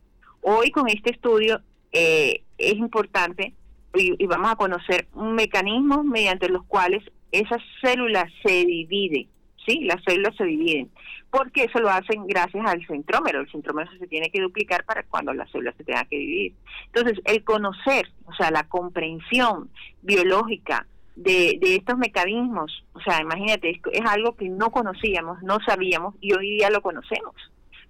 Hoy 0.42 0.72
con 0.72 0.88
este 0.90 1.12
estudio 1.12 1.62
eh, 1.92 2.44
es 2.58 2.76
importante 2.76 3.54
y, 3.96 4.26
vamos 4.28 4.52
a 4.52 4.56
conocer 4.56 5.08
un 5.14 5.34
mecanismo 5.34 6.04
mediante 6.04 6.50
los 6.50 6.64
cuales 6.66 7.04
esas 7.32 7.62
células 7.82 8.32
se 8.44 8.66
dividen, 8.66 9.28
¿sí? 9.66 9.82
Las 9.82 10.04
células 10.04 10.36
se 10.36 10.46
dividen, 10.46 10.90
porque 11.30 11.64
eso 11.66 11.80
lo 11.80 11.90
hacen 11.90 12.26
gracias 12.28 12.66
al 12.66 12.86
centrómero. 12.88 13.42
El 13.42 13.52
centrómero 13.52 13.90
se 13.98 14.08
tiene 14.08 14.30
que 14.30 14.42
duplicar 14.42 14.84
para 14.86 15.04
cuando 15.04 15.34
las 15.34 15.50
células 15.52 15.76
se 15.78 15.84
tengan 15.84 16.08
que 16.08 16.18
dividir. 16.18 16.54
Entonces, 16.88 17.20
el 17.26 17.44
conocer, 17.44 18.10
o 18.26 18.34
sea, 18.34 18.52
la 18.52 18.64
comprensión 18.68 19.70
biológica 20.02 20.88
de, 21.16 21.58
de 21.62 21.76
estos 21.76 21.98
mecanismos. 21.98 22.86
O 22.94 23.02
sea, 23.02 23.22
imagínate, 23.22 23.82
es, 23.92 24.06
algo 24.06 24.36
que 24.36 24.50
no 24.50 24.72
conocíamos, 24.72 25.42
no 25.44 25.58
sabíamos 25.66 26.16
y 26.22 26.34
hoy 26.34 26.58
día 26.58 26.70
lo 26.70 26.82
conocemos. 26.82 27.36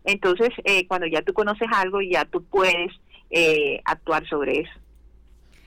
Entonces, 0.03 0.49
eh, 0.63 0.87
cuando 0.87 1.07
ya 1.07 1.21
tú 1.21 1.33
conoces 1.33 1.67
algo, 1.73 2.01
ya 2.01 2.25
tú 2.25 2.43
puedes 2.43 2.91
eh, 3.29 3.81
actuar 3.85 4.27
sobre 4.27 4.61
eso. 4.61 4.71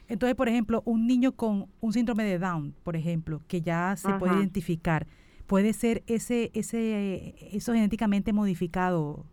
Entonces, 0.08 0.34
por 0.34 0.48
ejemplo, 0.48 0.82
un 0.84 1.06
niño 1.06 1.32
con 1.32 1.68
un 1.80 1.92
síndrome 1.92 2.24
de 2.24 2.38
Down, 2.38 2.74
por 2.82 2.96
ejemplo, 2.96 3.40
que 3.48 3.62
ya 3.62 3.96
se 3.96 4.12
puede 4.14 4.36
identificar, 4.36 5.06
puede 5.52 5.74
ser 5.74 6.02
ese, 6.06 6.50
ese, 6.54 7.34
eso 7.52 7.74
genéticamente 7.74 8.32
modificado, 8.32 9.26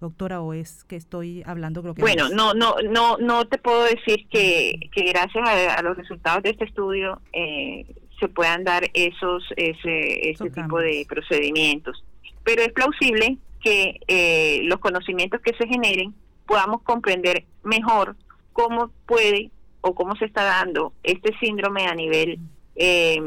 doctora, 0.00 0.40
o 0.40 0.52
es 0.52 0.84
que 0.84 0.94
estoy 0.94 1.42
hablando 1.44 1.82
lo 1.82 1.92
que 1.92 2.02
bueno 2.02 2.28
no 2.28 2.54
no 2.54 2.76
no 2.88 3.16
no 3.16 3.48
te 3.48 3.58
puedo 3.58 3.82
decir 3.82 4.28
que, 4.30 4.78
que 4.94 5.02
gracias 5.06 5.44
a, 5.76 5.82
los 5.82 5.96
resultados 5.96 6.44
de 6.44 6.50
este 6.50 6.66
estudio 6.66 7.20
eh, 7.32 7.84
se 8.20 8.28
puedan 8.28 8.62
dar 8.62 8.88
esos 8.94 9.42
ese, 9.56 10.30
ese 10.30 10.50
tipo 10.50 10.78
de 10.78 11.04
procedimientos. 11.08 12.04
Pero 12.44 12.62
es 12.62 12.72
plausible 12.72 13.36
que 13.60 13.98
eh, 14.06 14.60
los 14.66 14.78
conocimientos 14.78 15.40
que 15.40 15.52
se 15.56 15.66
generen 15.66 16.14
podamos 16.46 16.82
comprender 16.82 17.44
mejor 17.64 18.14
cómo 18.52 18.92
puede 19.04 19.50
o 19.80 19.96
cómo 19.96 20.14
se 20.14 20.26
está 20.26 20.44
dando 20.44 20.92
este 21.02 21.36
síndrome 21.40 21.88
a 21.88 21.94
nivel 21.96 22.38
eh, 22.76 23.20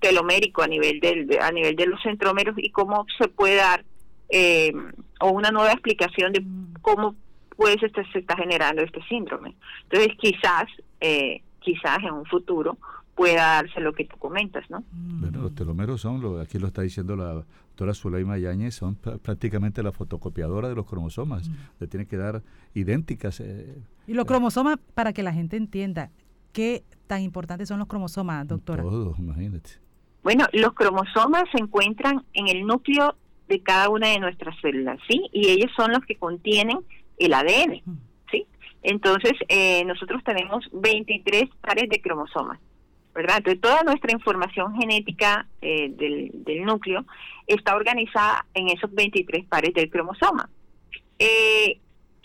telomérico 0.00 0.62
a 0.62 0.66
nivel 0.66 1.00
del 1.00 1.38
a 1.40 1.50
nivel 1.50 1.76
de 1.76 1.86
los 1.86 2.00
centrómeros 2.02 2.54
y 2.58 2.70
cómo 2.70 3.06
se 3.18 3.28
puede 3.28 3.56
dar 3.56 3.84
eh, 4.28 4.72
o 5.20 5.30
una 5.30 5.50
nueva 5.50 5.72
explicación 5.72 6.32
de 6.32 6.44
cómo 6.82 7.14
pues 7.56 7.76
este, 7.82 8.04
se 8.12 8.20
está 8.20 8.36
generando 8.36 8.82
este 8.82 9.02
síndrome. 9.08 9.56
Entonces 9.84 10.16
quizás, 10.20 10.66
eh, 11.00 11.42
quizás 11.58 11.98
en 12.04 12.12
un 12.12 12.24
futuro 12.24 12.78
pueda 13.16 13.46
darse 13.46 13.80
lo 13.80 13.92
que 13.92 14.04
tú 14.04 14.16
comentas, 14.16 14.70
¿no? 14.70 14.84
Bueno, 14.92 15.42
los 15.42 15.54
telómeros 15.56 16.00
son, 16.00 16.20
lo, 16.20 16.40
aquí 16.40 16.60
lo 16.60 16.68
está 16.68 16.82
diciendo 16.82 17.16
la 17.16 17.32
doctora 17.34 17.94
Zuleima 17.94 18.38
Yáñez, 18.38 18.76
son 18.76 18.94
prácticamente 18.94 19.82
la 19.82 19.90
fotocopiadora 19.90 20.68
de 20.68 20.76
los 20.76 20.86
cromosomas, 20.86 21.50
le 21.80 21.88
tiene 21.88 22.06
que 22.06 22.16
dar 22.16 22.44
idénticas. 22.74 23.40
Eh, 23.40 23.82
y 24.06 24.14
los 24.14 24.24
cromosomas, 24.24 24.78
para 24.94 25.12
que 25.12 25.24
la 25.24 25.32
gente 25.32 25.56
entienda, 25.56 26.12
¿qué 26.52 26.84
tan 27.08 27.22
importantes 27.22 27.66
son 27.68 27.80
los 27.80 27.88
cromosomas, 27.88 28.46
doctora? 28.46 28.84
Todos, 28.84 29.18
imagínate. 29.18 29.87
Bueno, 30.22 30.46
los 30.52 30.74
cromosomas 30.74 31.44
se 31.52 31.62
encuentran 31.62 32.24
en 32.32 32.48
el 32.48 32.66
núcleo 32.66 33.16
de 33.48 33.62
cada 33.62 33.88
una 33.88 34.08
de 34.08 34.18
nuestras 34.18 34.58
células, 34.60 34.98
¿sí? 35.08 35.28
Y 35.32 35.48
ellos 35.48 35.70
son 35.76 35.92
los 35.92 36.04
que 36.04 36.16
contienen 36.16 36.78
el 37.18 37.32
ADN, 37.32 37.82
¿sí? 38.30 38.46
Entonces, 38.82 39.32
eh, 39.48 39.84
nosotros 39.84 40.22
tenemos 40.24 40.68
23 40.72 41.44
pares 41.60 41.88
de 41.88 42.00
cromosomas, 42.00 42.58
¿verdad? 43.14 43.38
Entonces, 43.38 43.60
toda 43.60 43.82
nuestra 43.84 44.12
información 44.12 44.74
genética 44.78 45.46
eh, 45.62 45.90
del, 45.90 46.64
núcleo 46.64 47.04
está 47.46 47.74
organizada 47.74 48.44
en 48.54 48.68
esos 48.68 48.92
23 48.92 49.46
pares 49.46 49.72
del 49.72 49.88
cromosoma. 49.88 50.50
Eh, 51.18 51.80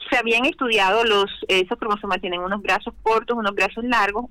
se 0.10 0.18
habían 0.18 0.46
estudiado 0.46 1.06
los, 1.06 1.32
esos 1.48 1.78
cromosomas 1.80 2.20
tienen 2.20 2.42
unos 2.42 2.62
brazos 2.62 2.94
cortos, 3.02 3.38
unos 3.38 3.56
brazos 3.56 3.84
largos 3.86 4.26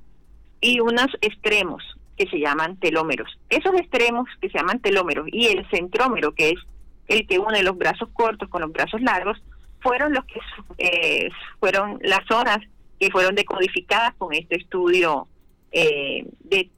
y 0.60 0.80
unos 0.80 1.08
extremos 1.22 1.82
que 2.22 2.30
se 2.30 2.38
llaman 2.38 2.76
telómeros. 2.76 3.36
Esos 3.48 3.74
extremos 3.74 4.28
que 4.40 4.48
se 4.48 4.58
llaman 4.58 4.80
telómeros 4.80 5.26
y 5.30 5.46
el 5.46 5.68
centrómero, 5.70 6.32
que 6.32 6.50
es 6.50 6.60
el 7.08 7.26
que 7.26 7.38
une 7.38 7.62
los 7.62 7.76
brazos 7.76 8.08
cortos 8.12 8.48
con 8.48 8.62
los 8.62 8.72
brazos 8.72 9.00
largos, 9.02 9.42
fueron 9.80 10.12
los 10.12 10.24
que 10.26 10.40
eh, 10.78 11.28
fueron 11.58 11.98
las 12.02 12.20
zonas 12.28 12.58
que 13.00 13.10
fueron 13.10 13.34
decodificadas 13.34 14.14
con 14.14 14.32
este 14.32 14.56
estudio 14.56 15.26
eh, 15.72 16.24
de, 16.44 16.70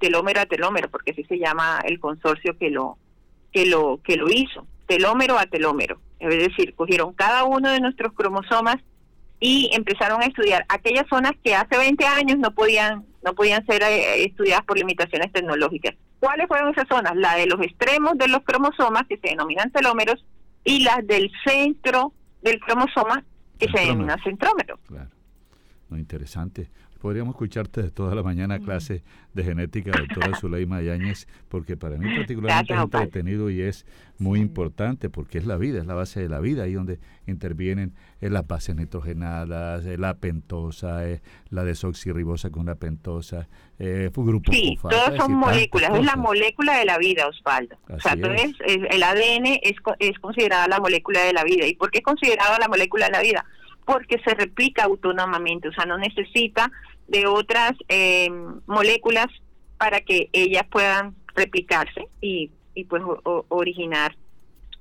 telómero 0.00 0.40
a 0.40 0.46
telómero, 0.46 0.90
porque 0.90 1.12
así 1.12 1.22
se 1.24 1.38
llama 1.38 1.78
el 1.84 2.00
consorcio 2.00 2.58
que 2.58 2.70
lo 2.70 2.98
que 3.52 3.66
lo 3.66 4.00
que 4.02 4.16
lo 4.16 4.28
hizo, 4.28 4.66
telómero 4.88 5.38
a 5.38 5.46
telómero. 5.46 6.00
Es 6.18 6.36
decir, 6.36 6.74
cogieron 6.74 7.12
cada 7.12 7.44
uno 7.44 7.70
de 7.70 7.78
nuestros 7.78 8.12
cromosomas 8.14 8.78
y 9.46 9.68
empezaron 9.74 10.22
a 10.22 10.24
estudiar 10.24 10.64
aquellas 10.70 11.04
zonas 11.06 11.32
que 11.44 11.54
hace 11.54 11.76
20 11.76 12.02
años 12.06 12.38
no 12.38 12.54
podían 12.54 13.04
no 13.22 13.34
podían 13.34 13.64
ser 13.66 13.82
eh, 13.82 14.24
estudiadas 14.24 14.64
por 14.64 14.78
limitaciones 14.78 15.30
tecnológicas. 15.32 15.94
¿Cuáles 16.18 16.48
fueron 16.48 16.70
esas 16.70 16.88
zonas? 16.88 17.14
La 17.14 17.36
de 17.36 17.46
los 17.46 17.60
extremos 17.60 18.16
de 18.16 18.28
los 18.28 18.42
cromosomas, 18.42 19.06
que 19.06 19.18
se 19.18 19.28
denominan 19.28 19.70
telómeros, 19.70 20.24
y 20.64 20.82
las 20.82 21.06
del 21.06 21.30
centro 21.44 22.14
del 22.40 22.58
cromosoma, 22.58 23.22
que 23.58 23.68
se 23.68 23.80
denomina 23.80 24.16
centrómero. 24.24 24.78
Claro. 24.86 25.10
Muy 25.90 26.00
interesante 26.00 26.70
podríamos 27.04 27.34
escucharte 27.34 27.82
de 27.82 27.90
toda 27.90 28.14
la 28.14 28.22
mañana 28.22 28.58
clase 28.60 29.04
de 29.34 29.44
genética, 29.44 29.90
doctora 29.90 30.34
Zuleima 30.40 30.80
Yáñez, 30.80 31.28
porque 31.50 31.76
para 31.76 31.98
mí 31.98 32.08
particularmente 32.16 32.72
es 32.72 32.80
entretenido 32.80 33.50
y 33.50 33.60
es 33.60 33.84
muy 34.16 34.40
importante 34.40 35.10
porque 35.10 35.36
es 35.36 35.44
la 35.44 35.58
vida, 35.58 35.80
es 35.80 35.86
la 35.86 35.92
base 35.92 36.20
de 36.20 36.30
la 36.30 36.40
vida, 36.40 36.62
ahí 36.62 36.72
donde 36.72 37.00
intervienen 37.26 37.92
eh, 38.22 38.30
las 38.30 38.46
bases 38.46 38.74
nitrogenadas, 38.76 39.84
eh, 39.84 39.98
la 39.98 40.14
pentosa, 40.14 41.06
eh, 41.06 41.20
la 41.50 41.64
desoxirribosa 41.64 42.48
con 42.48 42.64
la 42.64 42.76
pentosa, 42.76 43.48
eh, 43.78 44.08
grupo 44.14 44.50
Sí, 44.50 44.78
todas 44.80 45.14
son 45.16 45.34
moléculas, 45.34 45.90
es 45.98 46.06
la 46.06 46.16
molécula 46.16 46.78
de 46.78 46.86
la 46.86 46.96
vida, 46.96 47.28
Osvaldo. 47.28 47.76
o 47.90 48.00
sea, 48.00 48.14
entonces 48.14 48.54
el 48.66 49.02
ADN 49.02 49.58
es, 49.62 49.74
es 49.98 50.18
considerada 50.20 50.68
la 50.68 50.80
molécula 50.80 51.20
de 51.20 51.34
la 51.34 51.44
vida. 51.44 51.66
¿Y 51.66 51.74
por 51.74 51.90
qué 51.90 51.98
es 51.98 52.04
considerada 52.04 52.58
la 52.58 52.68
molécula 52.68 53.04
de 53.04 53.12
la 53.12 53.20
vida? 53.20 53.44
Porque 53.84 54.18
se 54.24 54.34
replica 54.34 54.84
autónomamente, 54.84 55.68
o 55.68 55.72
sea, 55.74 55.84
no 55.84 55.98
necesita 55.98 56.72
de 57.08 57.26
otras 57.26 57.72
eh, 57.88 58.30
moléculas 58.66 59.26
para 59.78 60.00
que 60.00 60.28
ellas 60.32 60.64
puedan 60.70 61.14
replicarse 61.34 62.08
y, 62.20 62.50
y 62.74 62.84
pues 62.84 63.02
originar 63.48 64.16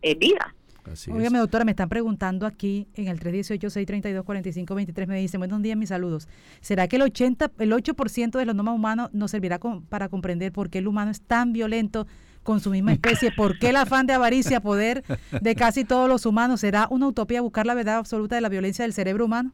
eh, 0.02 0.16
vida. 0.16 0.54
Así 0.92 1.12
doctora, 1.12 1.64
me 1.64 1.72
están 1.72 1.88
preguntando 1.88 2.46
aquí 2.46 2.88
en 2.96 3.08
el 3.08 3.20
318-632-4523, 3.20 5.08
me 5.08 5.18
dicen, 5.18 5.40
buenos 5.40 5.62
días, 5.62 5.78
mis 5.78 5.90
saludos. 5.90 6.28
¿Será 6.60 6.88
que 6.88 6.98
el 6.98 7.04
80, 7.04 7.52
el 7.60 7.72
8% 7.72 8.38
de 8.38 8.46
los 8.46 8.56
nomas 8.56 8.76
humanos 8.76 9.10
nos 9.14 9.32
servirá 9.32 9.60
para 9.90 10.10
comprender 10.10 10.52
por 10.52 10.70
qué 10.70 10.80
el 10.80 10.88
humano 10.88 11.12
es 11.12 11.22
tan 11.22 11.54
violento 11.54 12.06
con 12.44 12.60
su 12.60 12.70
misma 12.70 12.92
especie? 12.94 13.32
¿Por 13.32 13.58
qué 13.60 13.70
el 13.70 13.78
afán 13.78 14.08
de 14.08 14.14
avaricia, 14.14 14.60
poder 14.60 15.04
de 15.42 15.56
casi 15.56 15.86
todos 15.86 16.10
los 16.10 16.26
humanos? 16.26 16.60
¿Será 16.60 16.88
una 16.90 17.08
utopía 17.08 17.42
buscar 17.42 17.66
la 17.66 17.76
verdad 17.76 17.96
absoluta 17.98 18.36
de 18.36 18.42
la 18.42 18.50
violencia 18.50 18.84
del 18.84 18.94
cerebro 18.94 19.26
humano? 19.26 19.54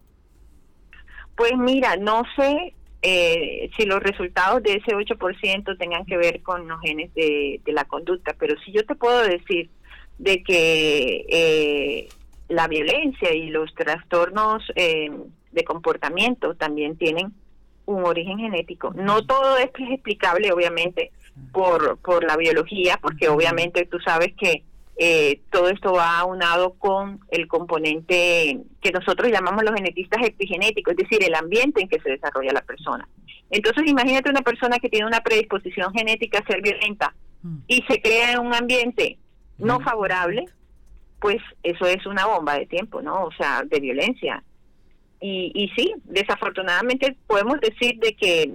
Pues 1.36 1.54
mira, 1.58 1.96
no 1.96 2.24
sé 2.36 2.74
eh, 3.02 3.70
si 3.78 3.86
los 3.86 4.04
resultados 4.04 4.62
de 4.62 4.74
ese 4.74 4.94
8% 4.94 5.78
tengan 5.78 6.06
que 6.06 6.18
ver 6.18 6.42
con 6.42 6.68
los 6.68 6.82
genes 6.82 7.14
de, 7.14 7.62
la 7.68 7.86
conducta, 7.86 8.36
pero 8.38 8.56
sí 8.66 8.72
yo 8.72 8.86
te 8.86 8.96
puedo 8.96 9.22
decir 9.24 9.70
de 10.18 10.44
que 10.44 11.26
eh, 11.30 12.10
la 12.50 12.68
violencia 12.68 13.34
y 13.34 13.50
los 13.50 13.74
trastornos 13.74 14.64
eh, 14.76 15.10
de 15.52 15.64
comportamiento 15.64 16.56
también 16.56 16.98
tienen 16.98 17.34
un 17.86 18.04
origen 18.04 18.38
genético. 18.38 18.92
No 18.94 19.26
todo 19.26 19.58
esto 19.58 19.82
es 19.84 19.92
explicable, 19.92 20.52
obviamente, 20.52 21.12
por, 21.54 21.98
por 22.00 22.24
la 22.24 22.36
biología, 22.36 23.00
porque 23.02 23.30
obviamente 23.30 23.86
tú 23.86 24.00
sabes 24.00 24.34
que 24.36 24.64
eh, 25.02 25.40
todo 25.50 25.70
esto 25.70 25.94
va 25.94 26.20
aunado 26.20 26.74
con 26.74 27.22
el 27.32 27.48
componente 27.48 28.60
que 28.82 28.92
nosotros 28.92 29.32
llamamos 29.32 29.64
los 29.64 29.74
genetistas 29.74 30.22
epigenéticos, 30.28 30.92
es 30.92 30.98
decir, 30.98 31.24
el 31.24 31.36
ambiente 31.36 31.82
en 31.82 31.88
que 31.88 32.02
se 32.02 32.10
desarrolla 32.10 32.52
la 32.52 32.64
persona. 32.64 33.08
Entonces, 33.50 33.88
imagínate 33.88 34.30
una 34.30 34.42
persona 34.42 34.78
que 34.78 34.90
tiene 34.90 35.08
una 35.08 35.22
predisposición 35.22 35.94
genética 35.94 36.40
a 36.40 36.46
ser 36.46 36.62
violenta 36.62 37.16
mm. 37.44 37.58
y 37.68 37.82
se 37.88 38.02
crea 38.02 38.34
en 38.34 38.40
un 38.40 38.54
ambiente 38.54 39.18
no 39.58 39.80
mm. 39.80 39.84
favorable, 39.84 40.46
pues 41.22 41.38
eso 41.64 41.86
es 41.86 42.06
una 42.06 42.26
bomba 42.26 42.60
de 42.60 42.66
tiempo, 42.66 43.02
¿no? 43.02 43.24
O 43.24 43.32
sea, 43.32 43.64
de 43.64 43.80
violencia. 43.80 44.44
Y, 45.22 45.54
y 45.56 45.70
sí, 45.78 45.94
desafortunadamente 46.04 47.16
podemos 47.26 47.62
decir 47.62 48.00
de 48.00 48.16
que 48.16 48.52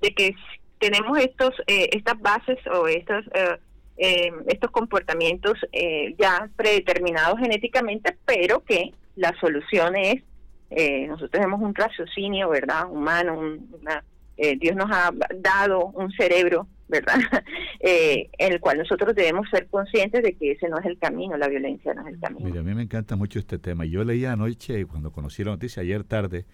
de 0.00 0.14
que 0.14 0.34
tenemos 0.78 1.18
estos 1.18 1.54
eh, 1.66 1.90
estas 1.92 2.18
bases 2.20 2.58
o 2.74 2.86
estos 2.88 3.24
eh, 3.34 3.58
eh, 3.96 4.32
estos 4.48 4.70
comportamientos 4.70 5.54
eh, 5.72 6.14
ya 6.18 6.48
predeterminados 6.56 7.38
genéticamente, 7.38 8.16
pero 8.24 8.64
que 8.64 8.92
la 9.16 9.32
solución 9.40 9.94
es, 9.94 10.22
eh, 10.70 11.06
nosotros 11.06 11.30
tenemos 11.30 11.60
un 11.60 11.74
raciocinio, 11.74 12.48
¿verdad? 12.48 12.90
Humano, 12.90 13.38
una, 13.38 14.04
Dios 14.36 14.74
nos 14.74 14.90
ha 14.90 15.12
dado 15.36 15.86
un 15.86 16.10
cerebro, 16.10 16.66
¿verdad? 16.88 17.14
en 17.80 18.52
el 18.52 18.58
cual 18.58 18.78
nosotros 18.78 19.14
debemos 19.14 19.48
ser 19.48 19.68
conscientes 19.68 20.24
de 20.24 20.34
que 20.34 20.52
ese 20.52 20.68
no 20.68 20.78
es 20.78 20.86
el 20.86 20.98
camino, 20.98 21.36
la 21.36 21.46
violencia 21.46 21.94
no 21.94 22.02
es 22.02 22.14
el 22.14 22.20
camino. 22.20 22.44
Mira, 22.44 22.60
a 22.60 22.64
mí 22.64 22.74
me 22.74 22.82
encanta 22.82 23.14
mucho 23.14 23.38
este 23.38 23.58
tema. 23.60 23.84
Yo 23.84 24.02
leía 24.02 24.32
anoche, 24.32 24.84
cuando 24.86 25.12
conocí 25.12 25.44
la 25.44 25.52
noticia 25.52 25.82
ayer 25.82 26.02
tarde, 26.02 26.46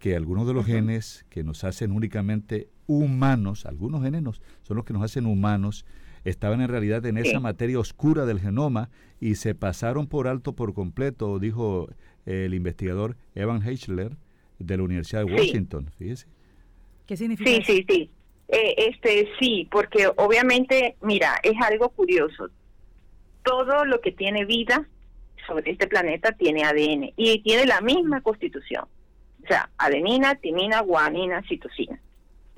que 0.00 0.16
algunos 0.16 0.48
de 0.48 0.54
los 0.54 0.66
genes 0.66 1.24
que 1.28 1.44
nos 1.44 1.62
hacen 1.62 1.92
únicamente 1.92 2.68
humanos, 2.88 3.66
algunos 3.66 4.02
genes 4.02 4.22
son 4.62 4.76
los 4.76 4.84
que 4.84 4.92
nos 4.92 5.02
hacen 5.02 5.26
humanos, 5.26 5.84
estaban 6.24 6.60
en 6.60 6.68
realidad 6.68 7.04
en 7.06 7.18
esa 7.18 7.40
materia 7.40 7.78
oscura 7.78 8.26
del 8.26 8.40
genoma 8.40 8.90
y 9.20 9.36
se 9.36 9.54
pasaron 9.54 10.06
por 10.06 10.28
alto 10.28 10.54
por 10.54 10.74
completo, 10.74 11.38
dijo 11.38 11.88
el 12.26 12.54
investigador 12.54 13.16
Evan 13.34 13.62
Heichler 13.66 14.16
de 14.58 14.76
la 14.76 14.82
Universidad 14.82 15.24
de 15.24 15.32
Washington. 15.32 15.90
Fíjese. 15.98 16.26
¿Qué 17.06 17.16
significa? 17.16 17.50
Sí, 17.50 17.62
sí, 17.64 17.86
sí. 17.88 18.10
Eh, 18.48 18.74
este, 18.90 19.28
sí, 19.38 19.68
porque 19.70 20.08
obviamente, 20.16 20.96
mira, 21.02 21.38
es 21.42 21.54
algo 21.60 21.90
curioso. 21.90 22.48
Todo 23.42 23.84
lo 23.84 24.00
que 24.00 24.12
tiene 24.12 24.44
vida 24.44 24.86
sobre 25.46 25.72
este 25.72 25.86
planeta 25.86 26.32
tiene 26.32 26.64
ADN 26.64 27.12
y 27.16 27.42
tiene 27.42 27.66
la 27.66 27.80
misma 27.80 28.20
constitución. 28.20 28.84
O 29.42 29.46
sea, 29.46 29.70
adenina, 29.78 30.34
timina, 30.36 30.80
guanina, 30.80 31.42
citosina. 31.48 32.00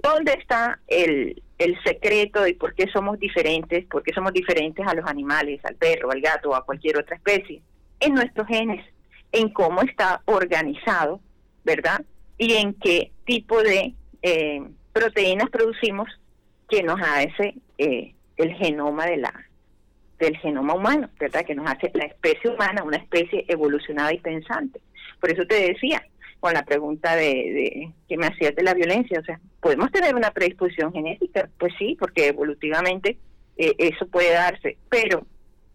¿Dónde 0.02 0.32
está 0.32 0.80
el, 0.88 1.42
el 1.60 1.78
secreto 1.82 2.42
de 2.42 2.54
por 2.54 2.74
qué 2.74 2.86
somos 2.90 3.20
diferentes, 3.20 3.84
por 3.84 4.02
qué 4.02 4.14
somos 4.14 4.32
diferentes 4.32 4.84
a 4.86 4.94
los 4.94 5.06
animales, 5.06 5.62
al 5.62 5.74
perro, 5.74 6.10
al 6.10 6.22
gato 6.22 6.54
a 6.54 6.64
cualquier 6.64 6.96
otra 6.98 7.16
especie, 7.16 7.60
en 8.00 8.14
nuestros 8.14 8.46
genes, 8.46 8.82
en 9.30 9.50
cómo 9.50 9.82
está 9.82 10.22
organizado, 10.24 11.20
¿verdad? 11.62 12.00
Y 12.38 12.54
en 12.54 12.72
qué 12.72 13.12
tipo 13.26 13.62
de 13.62 13.92
eh, 14.22 14.62
proteínas 14.94 15.50
producimos 15.50 16.08
que 16.66 16.82
nos 16.82 16.98
hace 16.98 17.54
eh, 17.76 18.14
el 18.38 18.54
genoma 18.54 19.04
de 19.04 19.18
la 19.18 19.46
del 20.18 20.36
genoma 20.38 20.74
humano, 20.74 21.10
¿verdad? 21.18 21.44
Que 21.44 21.54
nos 21.54 21.70
hace 21.70 21.90
la 21.92 22.04
especie 22.04 22.50
humana 22.50 22.82
una 22.82 22.96
especie 22.96 23.44
evolucionada 23.48 24.12
y 24.14 24.18
pensante. 24.18 24.80
Por 25.18 25.30
eso 25.30 25.46
te 25.46 25.72
decía, 25.72 26.02
con 26.40 26.54
la 26.54 26.64
pregunta 26.64 27.14
de, 27.14 27.92
que 28.08 28.16
me 28.16 28.26
hacías 28.26 28.54
de 28.56 28.62
la 28.62 28.74
violencia. 28.74 29.20
O 29.20 29.24
sea, 29.24 29.38
¿podemos 29.60 29.92
tener 29.92 30.14
una 30.14 30.30
predisposición 30.30 30.92
genética? 30.92 31.48
Pues 31.58 31.72
sí, 31.78 31.96
porque 31.98 32.28
evolutivamente 32.28 33.18
eh, 33.56 33.74
eso 33.78 34.06
puede 34.08 34.32
darse, 34.32 34.78
pero 34.88 35.26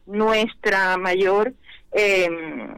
nuestra 0.08 0.98
mayor 0.98 1.54
em, 1.92 2.76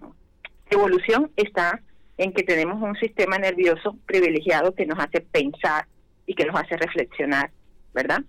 evolución 0.70 1.32
está 1.36 1.82
en 2.18 2.34
que 2.34 2.44
tenemos 2.44 2.82
un 2.82 2.96
sistema 2.96 3.38
nervioso 3.38 3.98
privilegiado 4.06 4.74
que 4.74 4.86
nos 4.86 5.00
hace 5.00 5.22
pensar 5.22 5.86
y 6.26 6.34
que 6.34 6.46
nos 6.46 6.60
hace 6.60 6.76
reflexionar, 6.76 7.52
¿verdad? 7.94 8.22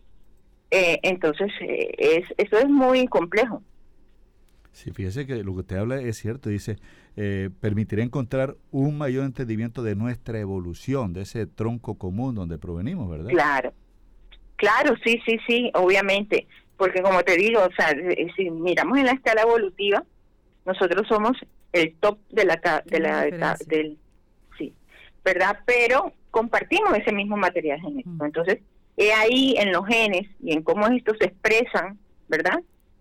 Eh, 0.71 1.01
entonces, 1.03 1.51
eh, 1.61 1.91
es, 1.99 2.25
eso 2.37 2.59
es 2.59 2.69
muy 2.69 3.07
complejo. 3.07 3.63
Sí, 4.79 4.93
fíjese 4.93 5.27
que 5.27 5.43
lo 5.43 5.55
que 5.55 5.61
usted 5.63 5.77
habla 5.77 6.01
es 6.01 6.19
cierto, 6.19 6.51
dice, 6.51 6.77
eh, 7.17 7.51
permitirá 7.61 8.01
encontrar 8.05 8.55
un 8.71 8.97
mayor 8.97 9.25
entendimiento 9.25 9.83
de 9.83 9.97
nuestra 9.97 10.39
evolución, 10.39 11.13
de 11.13 11.23
ese 11.23 11.47
tronco 11.47 11.99
común 11.99 12.37
donde 12.37 12.59
provenimos, 12.59 13.11
¿verdad? 13.11 13.29
Claro, 13.29 13.73
claro, 14.55 14.95
sí, 15.05 15.21
sí, 15.27 15.37
sí, 15.49 15.73
obviamente, 15.75 16.47
porque 16.77 17.03
como 17.03 17.25
te 17.25 17.37
digo, 17.37 17.61
o 17.61 17.73
sea, 17.73 17.91
eh, 17.91 18.29
si 18.37 18.53
miramos 18.53 18.99
en 18.99 19.07
la 19.07 19.13
escala 19.15 19.43
evolutiva, 19.43 20.05
nosotros 20.65 21.09
somos 21.09 21.37
el 21.73 21.97
top 21.97 22.21
de 22.31 22.45
la 22.45 22.83
de 22.87 23.01
la 23.01 23.57
del 23.67 23.99
sí, 24.57 24.73
¿verdad? 25.25 25.59
Pero 25.67 26.13
compartimos 26.31 26.97
ese 26.97 27.13
mismo 27.13 27.37
material 27.37 27.81
genético. 27.81 28.11
Mm. 28.11 28.27
Entonces, 28.27 28.59
he 28.97 29.13
ahí 29.13 29.57
en 29.59 29.73
los 29.73 29.85
genes 29.89 30.29
y 30.41 30.53
en 30.53 30.63
cómo 30.63 30.87
estos 30.87 31.17
se 31.19 31.25
expresan, 31.25 31.99
¿verdad? 32.29 32.61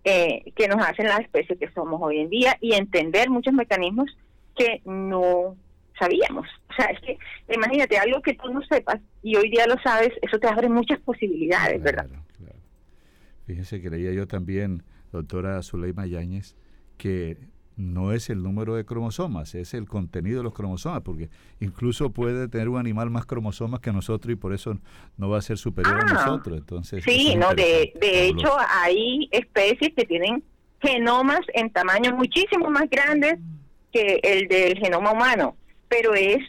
Eh, 0.10 0.54
que 0.56 0.70
nos 0.70 0.78
hacen 0.88 1.06
la 1.06 1.18
especie 1.18 1.58
que 1.58 1.70
somos 1.74 2.00
hoy 2.02 2.20
en 2.20 2.30
día 2.30 2.58
y 2.62 2.76
entender 2.76 3.30
muchos 3.30 3.54
mecanismos 3.54 4.10
que 4.56 4.82
no 4.86 5.58
sabíamos. 6.00 6.48
O 6.70 6.74
sea, 6.74 6.86
es 6.86 7.02
que 7.02 7.18
imagínate 7.54 7.98
algo 7.98 8.22
que 8.22 8.34
tú 8.36 8.48
no 8.54 8.62
sepas 8.62 9.02
y 9.22 9.36
hoy 9.36 9.50
día 9.50 9.68
lo 9.68 9.76
sabes, 9.82 10.12
eso 10.22 10.40
te 10.40 10.48
abre 10.48 10.70
muchas 10.70 11.00
posibilidades, 11.02 11.84
¿verdad? 11.84 12.08
Claro. 12.38 12.56
Fíjense 13.48 13.82
que 13.82 13.90
leía 13.90 14.14
yo 14.14 14.28
también, 14.28 14.84
doctora 15.12 15.62
Zuleima 15.62 16.08
Yáñez, 16.08 16.56
que 16.98 17.36
no 17.78 18.12
es 18.12 18.30
el 18.32 18.42
número 18.42 18.76
de 18.76 18.86
cromosomas, 18.86 19.54
es 19.54 19.76
el 19.76 19.88
contenido 19.88 20.40
de 20.40 20.44
los 20.44 20.54
cromosomas, 20.54 21.02
porque 21.02 21.30
incluso 21.60 22.10
puede 22.12 22.48
tener 22.48 22.70
un 22.70 22.80
animal 22.80 23.12
más 23.12 23.26
cromosomas 23.26 23.80
que 23.80 23.94
nosotros 23.94 24.34
y 24.34 24.36
por 24.36 24.54
eso 24.54 24.78
no 25.16 25.30
va 25.30 25.38
a 25.38 25.42
ser 25.42 25.60
superior 25.60 25.96
a 25.96 26.06
ah, 26.08 26.14
nosotros. 26.14 26.58
Entonces, 26.58 27.04
sí, 27.04 27.36
no, 27.36 27.54
de, 27.54 27.94
de 28.02 28.28
hecho 28.28 28.52
hay 28.82 29.30
especies 29.32 29.94
que 29.96 30.06
tienen 30.06 30.44
genomas 30.82 31.42
en 31.54 31.70
tamaño 31.70 32.16
muchísimo 32.16 32.70
más 32.70 32.90
grandes 32.90 33.38
que 33.94 34.20
el 34.24 34.48
del 34.48 34.80
genoma 34.80 35.12
humano, 35.12 35.56
pero 35.88 36.16
es 36.16 36.40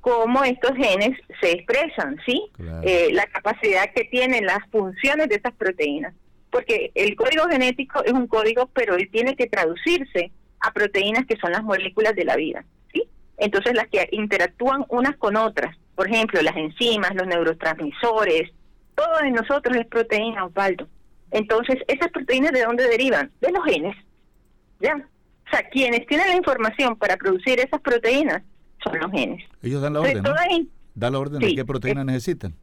cómo 0.00 0.42
estos 0.42 0.72
genes 0.76 1.16
se 1.40 1.52
expresan, 1.52 2.16
¿sí? 2.26 2.50
Eh, 2.82 3.10
la 3.12 3.26
capacidad 3.26 3.92
que 3.94 4.04
tienen 4.04 4.44
las 4.44 4.60
funciones 4.70 5.28
de 5.28 5.36
estas 5.36 5.54
proteínas. 5.54 6.14
Porque 6.50 6.90
el 6.94 7.14
código 7.14 7.44
genético 7.48 8.02
es 8.02 8.12
un 8.12 8.26
código, 8.26 8.70
pero 8.72 8.96
él 8.96 9.08
tiene 9.12 9.36
que 9.36 9.46
traducirse 9.46 10.32
a 10.60 10.72
proteínas 10.72 11.26
que 11.26 11.36
son 11.36 11.52
las 11.52 11.62
moléculas 11.62 12.14
de 12.14 12.24
la 12.24 12.36
vida, 12.36 12.64
¿sí? 12.92 13.04
Entonces 13.36 13.74
las 13.74 13.88
que 13.88 14.08
interactúan 14.12 14.84
unas 14.88 15.16
con 15.16 15.36
otras, 15.36 15.76
por 15.94 16.08
ejemplo, 16.08 16.40
las 16.42 16.56
enzimas, 16.56 17.14
los 17.14 17.26
neurotransmisores, 17.26 18.50
todo 18.94 19.20
en 19.22 19.34
nosotros 19.34 19.76
es 19.76 19.86
proteína, 19.86 20.44
Osvaldo. 20.44 20.88
Entonces, 21.30 21.76
¿esas 21.86 22.10
proteínas 22.10 22.52
de 22.52 22.62
dónde 22.62 22.88
derivan? 22.88 23.30
De 23.40 23.52
los 23.52 23.64
genes, 23.64 23.96
¿ya? 24.80 24.96
O 24.96 25.50
sea, 25.50 25.62
quienes 25.70 26.06
tienen 26.06 26.28
la 26.28 26.36
información 26.36 26.96
para 26.96 27.16
producir 27.16 27.60
esas 27.60 27.80
proteínas 27.80 28.42
son 28.82 28.98
los 28.98 29.10
genes. 29.10 29.44
Ellos 29.62 29.82
dan 29.82 29.94
la 29.94 30.00
orden, 30.00 30.22
¿no? 30.22 30.34
Dan 30.94 31.12
la 31.12 31.18
orden 31.18 31.40
de 31.40 31.54
qué 31.54 31.64
proteínas 31.64 32.04
necesitan. 32.04 32.54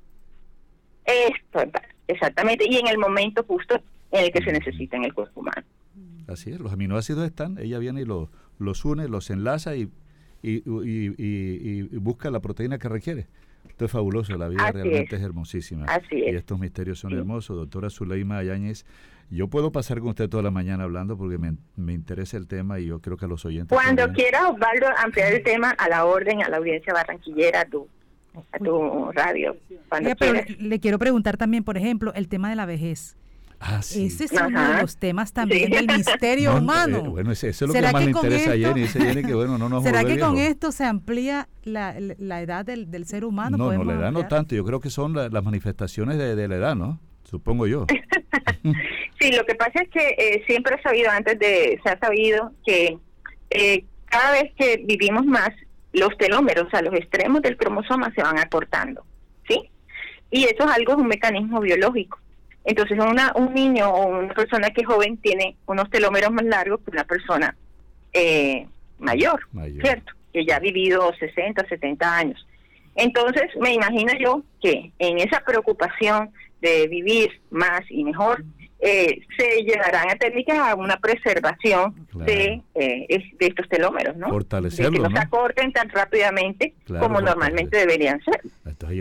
Esto, 1.06 1.72
exactamente, 2.08 2.66
y 2.68 2.78
en 2.78 2.88
el 2.88 2.98
momento 2.98 3.44
justo 3.44 3.82
en 4.12 4.26
el 4.26 4.32
que 4.32 4.44
se 4.44 4.52
necesita 4.52 4.98
en 4.98 5.06
el 5.06 5.14
cuerpo 5.14 5.40
humano. 5.42 5.64
Así 6.28 6.52
es, 6.52 6.60
los 6.60 6.74
aminoácidos 6.74 7.26
están, 7.26 7.58
ella 7.60 7.80
viene 7.80 8.02
y 8.02 8.06
los, 8.06 8.30
los 8.58 8.84
une, 8.86 9.08
los 9.08 9.30
enlaza 9.30 9.76
y, 9.76 9.92
y, 10.42 10.64
y, 10.66 11.82
busca 11.98 12.32
la 12.32 12.40
proteína 12.40 12.78
que 12.78 12.90
requiere. 12.90 13.28
Esto 13.68 13.86
es 13.86 13.92
fabuloso, 13.92 14.38
la 14.38 14.48
vida 14.48 14.72
realmente 14.72 15.16
es. 15.16 15.22
hermosísima. 15.22 15.86
Así 15.86 16.24
es. 16.24 16.34
Y 16.34 16.36
estos 16.36 16.60
misterios 16.60 17.00
son 17.00 17.14
hermosos. 17.14 17.58
Doctora 17.58 17.90
Zuleima 17.90 18.38
Ayáñez, 18.38 18.86
yo 19.30 19.48
puedo 19.48 19.72
pasar 19.72 20.00
con 20.00 20.10
usted 20.10 20.30
toda 20.30 20.44
la 20.44 20.52
mañana 20.52 20.84
hablando 20.84 21.18
porque 21.18 21.38
me, 21.38 21.56
me 21.76 21.94
interesa 21.94 22.38
el 22.38 22.48
tema 22.48 22.80
y 22.80 22.86
yo 22.86 23.02
creo 23.02 23.18
que 23.18 23.26
a 23.26 23.28
los 23.28 23.44
oyentes... 23.46 23.76
Cuando 23.76 24.12
quiera, 24.14 24.48
Osvaldo, 24.50 24.88
ampliar 24.98 25.34
el 25.34 25.44
tema 25.44 25.72
a 25.72 25.90
la 25.90 26.06
orden, 26.06 26.44
a 26.44 26.50
la 26.50 26.58
audiencia 26.58 26.94
barranquillera, 26.94 27.62
a 27.62 27.66
tu, 27.66 27.88
a 28.52 28.60
tu 28.60 29.12
radio. 29.14 29.58
le 30.60 30.80
quiero 30.80 31.00
preguntar 31.00 31.38
también, 31.38 31.64
por 31.64 31.78
ejemplo, 31.78 32.14
el 32.14 32.28
tema 32.28 32.50
de 32.50 32.56
la 32.56 32.66
vejez. 32.66 33.18
Ah, 33.60 33.80
Ese 33.80 34.26
es 34.26 34.32
uno 34.32 34.74
de 34.74 34.82
los 34.82 34.98
temas 34.98 35.34
también 35.34 35.72
del 35.72 35.88
misterio 35.88 36.56
humano. 36.58 36.98
Eh, 36.98 37.10
bueno, 37.10 37.32
eso 37.32 37.48
es 37.48 37.62
lo 37.62 37.74
que 37.74 37.82
más 37.82 38.06
le 38.06 38.12
interesa 38.12 38.52
a 38.52 38.58
Jenny. 38.58 39.24
que, 39.24 39.34
bueno, 39.34 39.58
no 39.58 39.70
nos 39.70 39.84
¿Será 39.84 40.04
que 40.04 40.20
con 40.20 40.38
esto 40.38 40.72
se 40.72 40.86
amplía 40.86 41.48
la, 41.64 41.96
la 42.00 42.42
edad 42.42 42.66
del, 42.66 42.92
del, 42.92 43.06
ser 43.06 43.26
humano? 43.26 43.58
No, 43.58 43.74
no, 43.74 43.84
la 43.84 43.94
edad 43.94 44.12
no 44.12 44.28
tanto. 44.28 44.56
Yo 44.56 44.64
creo 44.64 44.80
que 44.80 44.90
son 44.90 45.14
las 45.14 45.44
manifestaciones 45.44 46.18
de, 46.18 46.36
de, 46.36 46.48
la 46.48 46.56
edad, 46.56 46.76
¿no? 46.76 47.00
Supongo 47.24 47.68
yo. 47.68 47.88
sí, 49.20 49.32
lo 49.32 49.46
que 49.46 49.56
pasa 49.56 49.82
es 49.82 49.90
que 49.90 50.16
eh, 50.18 50.44
siempre 50.46 50.76
he 50.76 50.82
sabido, 50.82 51.10
antes 51.10 51.40
de, 51.40 51.80
se 51.84 51.90
ha 51.90 51.98
sabido 52.00 52.52
que 52.66 52.98
eh, 53.50 53.86
cada 54.06 54.32
vez 54.32 54.52
que 54.58 54.84
vivimos 54.86 55.26
más, 55.26 55.50
los 55.94 56.16
telómeros, 56.18 56.68
o 56.68 56.70
sea, 56.70 56.82
los 56.82 56.94
extremos 56.94 57.42
del 57.42 57.58
cromosoma 57.58 58.12
se 58.14 58.22
van 58.22 58.38
acortando. 58.38 59.04
¿sí? 59.48 59.70
Y 60.30 60.44
eso 60.44 60.66
es 60.66 60.72
algo, 60.72 60.94
es 60.94 60.98
un 60.98 61.08
mecanismo 61.08 61.62
biológico. 61.62 62.20
Entonces, 62.66 62.98
una, 62.98 63.32
un 63.36 63.54
niño 63.54 63.90
o 63.90 64.08
una 64.08 64.34
persona 64.34 64.72
que 64.72 64.82
es 64.82 64.88
joven 64.88 65.18
tiene 65.18 65.56
unos 65.68 65.90
telómeros 65.90 66.32
más 66.32 66.46
largos 66.46 66.82
que 66.84 66.92
una 66.92 67.04
persona 67.04 67.56
eh, 68.12 68.68
mayor, 68.98 69.48
¿cierto? 69.82 70.14
Que 70.34 70.46
ya 70.46 70.58
ha 70.58 70.60
vivido 70.60 71.14
60, 71.20 71.68
70 71.68 72.18
años. 72.18 72.48
Entonces, 72.96 73.52
me 73.60 73.74
imagino 73.74 74.14
yo 74.20 74.42
que 74.62 74.92
en 75.00 75.20
esa 75.20 75.42
preocupación 75.42 76.32
de 76.62 76.88
vivir 76.88 77.40
más 77.52 77.82
y 77.90 78.04
mejor, 78.04 78.44
eh, 78.86 79.22
se 79.36 79.64
llegarán 79.64 80.10
a 80.12 80.16
técnicas 80.16 80.60
a 80.60 80.76
una 80.76 80.98
preservación 80.98 81.96
de, 82.14 82.62
eh, 82.76 83.08
de 83.40 83.48
estos 83.48 83.68
telómeros, 83.68 84.16
¿no? 84.16 84.30
Fortalecerlo, 84.30 84.92
de 84.92 84.98
que 84.98 85.04
no, 85.04 85.10
se 85.10 85.20
acorten 85.20 85.74
tan 85.74 85.90
rápidamente 85.90 86.76
como 86.88 87.20
normalmente 87.20 87.78
deberían 87.78 88.22
ser. 88.24 88.42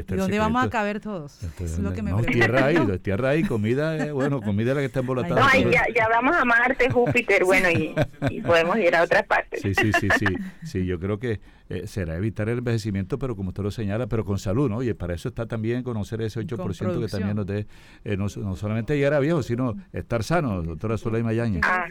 ¿Dónde 0.06 0.38
vamos 0.38 0.64
a 0.64 0.70
caber 0.70 1.00
todos? 1.00 1.42
es 1.60 1.78
lo 1.78 1.92
que 1.92 2.02
me 2.02 2.12
no, 2.12 2.22
tierra 2.22 2.66
ahí, 2.66 2.98
tierra 3.02 3.30
ahí, 3.30 3.42
comida, 3.42 3.96
eh, 4.06 4.12
bueno, 4.12 4.40
comida 4.40 4.72
la 4.72 4.80
que 4.80 4.86
está 4.86 5.00
embolatada. 5.00 5.40
No, 5.40 5.70
ya, 5.70 5.84
ya, 5.94 6.08
vamos 6.08 6.34
a 6.34 6.44
Marte, 6.44 6.88
Júpiter, 6.90 7.44
bueno, 7.44 7.70
y, 7.70 7.94
y 8.30 8.40
podemos 8.40 8.78
ir 8.78 8.94
a 8.94 9.02
otras 9.02 9.24
partes. 9.24 9.60
Sí, 9.60 9.74
sí, 9.74 9.92
sí, 9.92 10.08
sí, 10.18 10.26
sí, 10.62 10.86
yo 10.86 10.98
creo 10.98 11.18
que 11.18 11.40
eh, 11.70 11.86
será 11.86 12.16
evitar 12.16 12.50
el 12.50 12.58
envejecimiento, 12.58 13.18
pero 13.18 13.34
como 13.34 13.48
usted 13.48 13.62
lo 13.62 13.70
señala, 13.70 14.06
pero 14.06 14.22
con 14.26 14.38
salud, 14.38 14.68
¿no? 14.68 14.82
Y 14.82 14.92
para 14.92 15.14
eso 15.14 15.28
está 15.28 15.46
también 15.46 15.82
conocer 15.82 16.20
ese 16.20 16.40
8% 16.40 17.00
que 17.00 17.08
también 17.08 17.36
nos 17.36 17.46
dé, 17.46 17.66
eh, 18.04 18.18
no, 18.18 18.28
solamente 18.28 18.94
llegar 18.96 19.14
a 19.14 19.18
viejo, 19.18 19.42
sino 19.42 19.73
estar 19.92 20.22
sano, 20.22 20.62
doctora 20.62 20.98
Zulay 20.98 21.22
Mayaña. 21.22 21.60
Ah, 21.62 21.86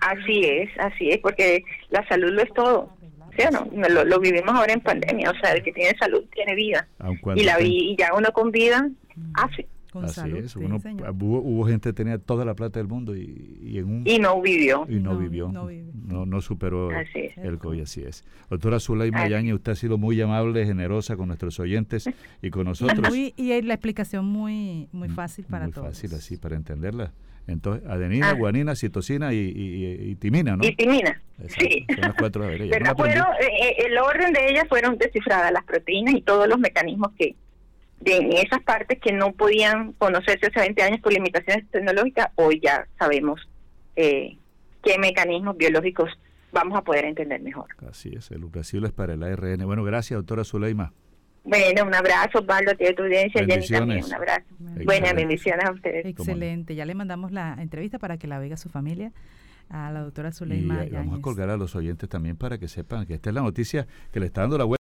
así 0.00 0.44
es, 0.44 0.70
así 0.78 1.10
es, 1.10 1.18
porque 1.18 1.64
la 1.90 2.06
salud 2.08 2.30
lo 2.30 2.42
es 2.42 2.52
todo. 2.54 2.98
¿sí 3.36 3.46
o 3.46 3.50
no? 3.50 4.04
Lo, 4.04 4.20
vivimos 4.20 4.54
ahora 4.54 4.72
en 4.72 4.80
pandemia, 4.80 5.30
o 5.30 5.34
sea, 5.34 5.52
el 5.52 5.62
que 5.62 5.72
tiene 5.72 5.96
salud 5.98 6.24
tiene 6.34 6.54
vida. 6.54 6.86
Y, 7.36 7.44
la, 7.44 7.60
y 7.60 7.96
ya 7.96 8.12
uno 8.14 8.32
con 8.32 8.50
vida 8.50 8.88
hace. 9.34 9.66
Así 10.04 10.30
es, 10.36 10.56
hubo, 10.56 11.64
gente 11.66 11.90
que 11.90 11.92
tenía 11.92 12.18
toda 12.18 12.44
la 12.44 12.54
plata 12.54 12.78
del 12.78 12.88
mundo 12.88 13.16
y, 13.16 13.78
en 13.78 13.84
un, 13.84 14.02
y 14.06 14.18
no 14.18 14.40
vivió. 14.40 14.86
Y 14.88 14.96
no, 14.96 15.16
vivió, 15.16 15.50
no, 15.50 16.26
no, 16.26 16.40
superó 16.40 16.90
el 16.90 17.58
COVID, 17.58 17.82
así 17.82 18.02
es. 18.02 18.24
Doctora 18.50 18.80
Zulay 18.80 19.10
Mayaña, 19.10 19.54
usted 19.54 19.72
ha 19.72 19.76
sido 19.76 19.98
muy 19.98 20.20
amable, 20.20 20.64
generosa 20.64 21.16
con 21.16 21.28
nuestros 21.28 21.58
oyentes 21.60 22.08
y 22.42 22.50
con 22.50 22.64
nosotros. 22.64 23.14
y 23.14 23.62
la 23.62 23.74
explicación 23.74 24.24
muy, 24.24 24.88
muy 24.92 25.08
fácil 25.08 25.44
para 25.44 25.64
muy 25.64 25.72
todos. 25.72 25.86
Muy 25.86 25.94
fácil, 25.94 26.14
así, 26.14 26.36
para 26.36 26.56
entenderla. 26.56 27.12
Entonces, 27.48 27.88
adenina, 27.88 28.30
ah. 28.30 28.34
guanina, 28.34 28.76
citosina 28.76 29.32
y, 29.32 29.38
y, 29.38 30.14
timina, 30.16 30.54
¿no? 30.54 30.64
Y 30.64 30.76
timina, 30.76 31.20
sí. 31.48 31.86
Son 31.88 32.00
las 32.02 32.14
cuatro 32.14 32.46
de 32.46 32.68
Pero 32.70 32.94
fueron, 32.94 33.26
eh, 33.40 33.46
eh, 33.62 33.86
el 33.86 33.96
orden 33.96 34.34
de 34.34 34.50
ellas 34.50 34.66
fueron 34.68 34.98
descifradas, 34.98 35.50
las 35.50 35.64
proteínas 35.64 36.14
y 36.14 36.20
todos 36.20 36.46
los 36.46 36.58
mecanismos 36.58 37.12
que, 37.18 37.36
de 38.00 38.42
esas 38.42 38.62
partes 38.62 38.98
que 39.00 39.12
no 39.12 39.32
podían 39.32 39.92
conocerse 39.94 40.46
hace 40.46 40.60
20 40.60 40.82
años 40.82 41.00
por 41.00 41.12
limitaciones 41.12 41.68
tecnológicas, 41.70 42.28
hoy 42.36 42.60
ya 42.62 42.86
sabemos 42.98 43.48
eh, 43.96 44.36
qué 44.82 44.98
mecanismos 44.98 45.56
biológicos 45.56 46.10
vamos 46.52 46.78
a 46.78 46.82
poder 46.82 47.04
entender 47.04 47.40
mejor. 47.42 47.66
Así 47.88 48.12
es, 48.16 48.30
el 48.30 48.44
es 48.84 48.92
para 48.92 49.14
el 49.14 49.22
ARN. 49.22 49.64
Bueno, 49.66 49.84
gracias, 49.84 50.18
doctora 50.18 50.44
Zuleima. 50.44 50.92
Bueno, 51.44 51.84
un 51.84 51.94
abrazo, 51.94 52.44
Pablo, 52.44 52.72
a 52.72 52.74
ti, 52.74 52.86
a 52.86 52.94
tu 52.94 53.04
audiencia, 53.04 53.44
Jenny 53.44 53.66
también, 53.66 54.04
un 54.04 54.14
abrazo. 54.14 54.44
Buenas 54.84 55.14
bendiciones 55.14 55.64
a 55.64 55.72
ustedes. 55.72 56.04
Excelente, 56.04 56.74
ya 56.74 56.84
le 56.84 56.94
mandamos 56.94 57.32
la 57.32 57.56
entrevista 57.58 57.98
para 57.98 58.18
que 58.18 58.26
la 58.26 58.38
vea 58.38 58.56
su 58.56 58.68
familia 58.68 59.12
a 59.70 59.90
la 59.90 60.00
doctora 60.00 60.32
Zuleima. 60.32 60.84
Y 60.84 60.90
vamos 60.90 61.18
a 61.18 61.22
colgar 61.22 61.50
a 61.50 61.56
los 61.56 61.74
oyentes 61.74 62.08
también 62.08 62.36
para 62.36 62.58
que 62.58 62.68
sepan 62.68 63.06
que 63.06 63.14
esta 63.14 63.30
es 63.30 63.34
la 63.34 63.42
noticia 63.42 63.86
que 64.12 64.20
le 64.20 64.26
está 64.26 64.42
dando 64.42 64.58
la 64.58 64.64
vuelta. 64.64 64.76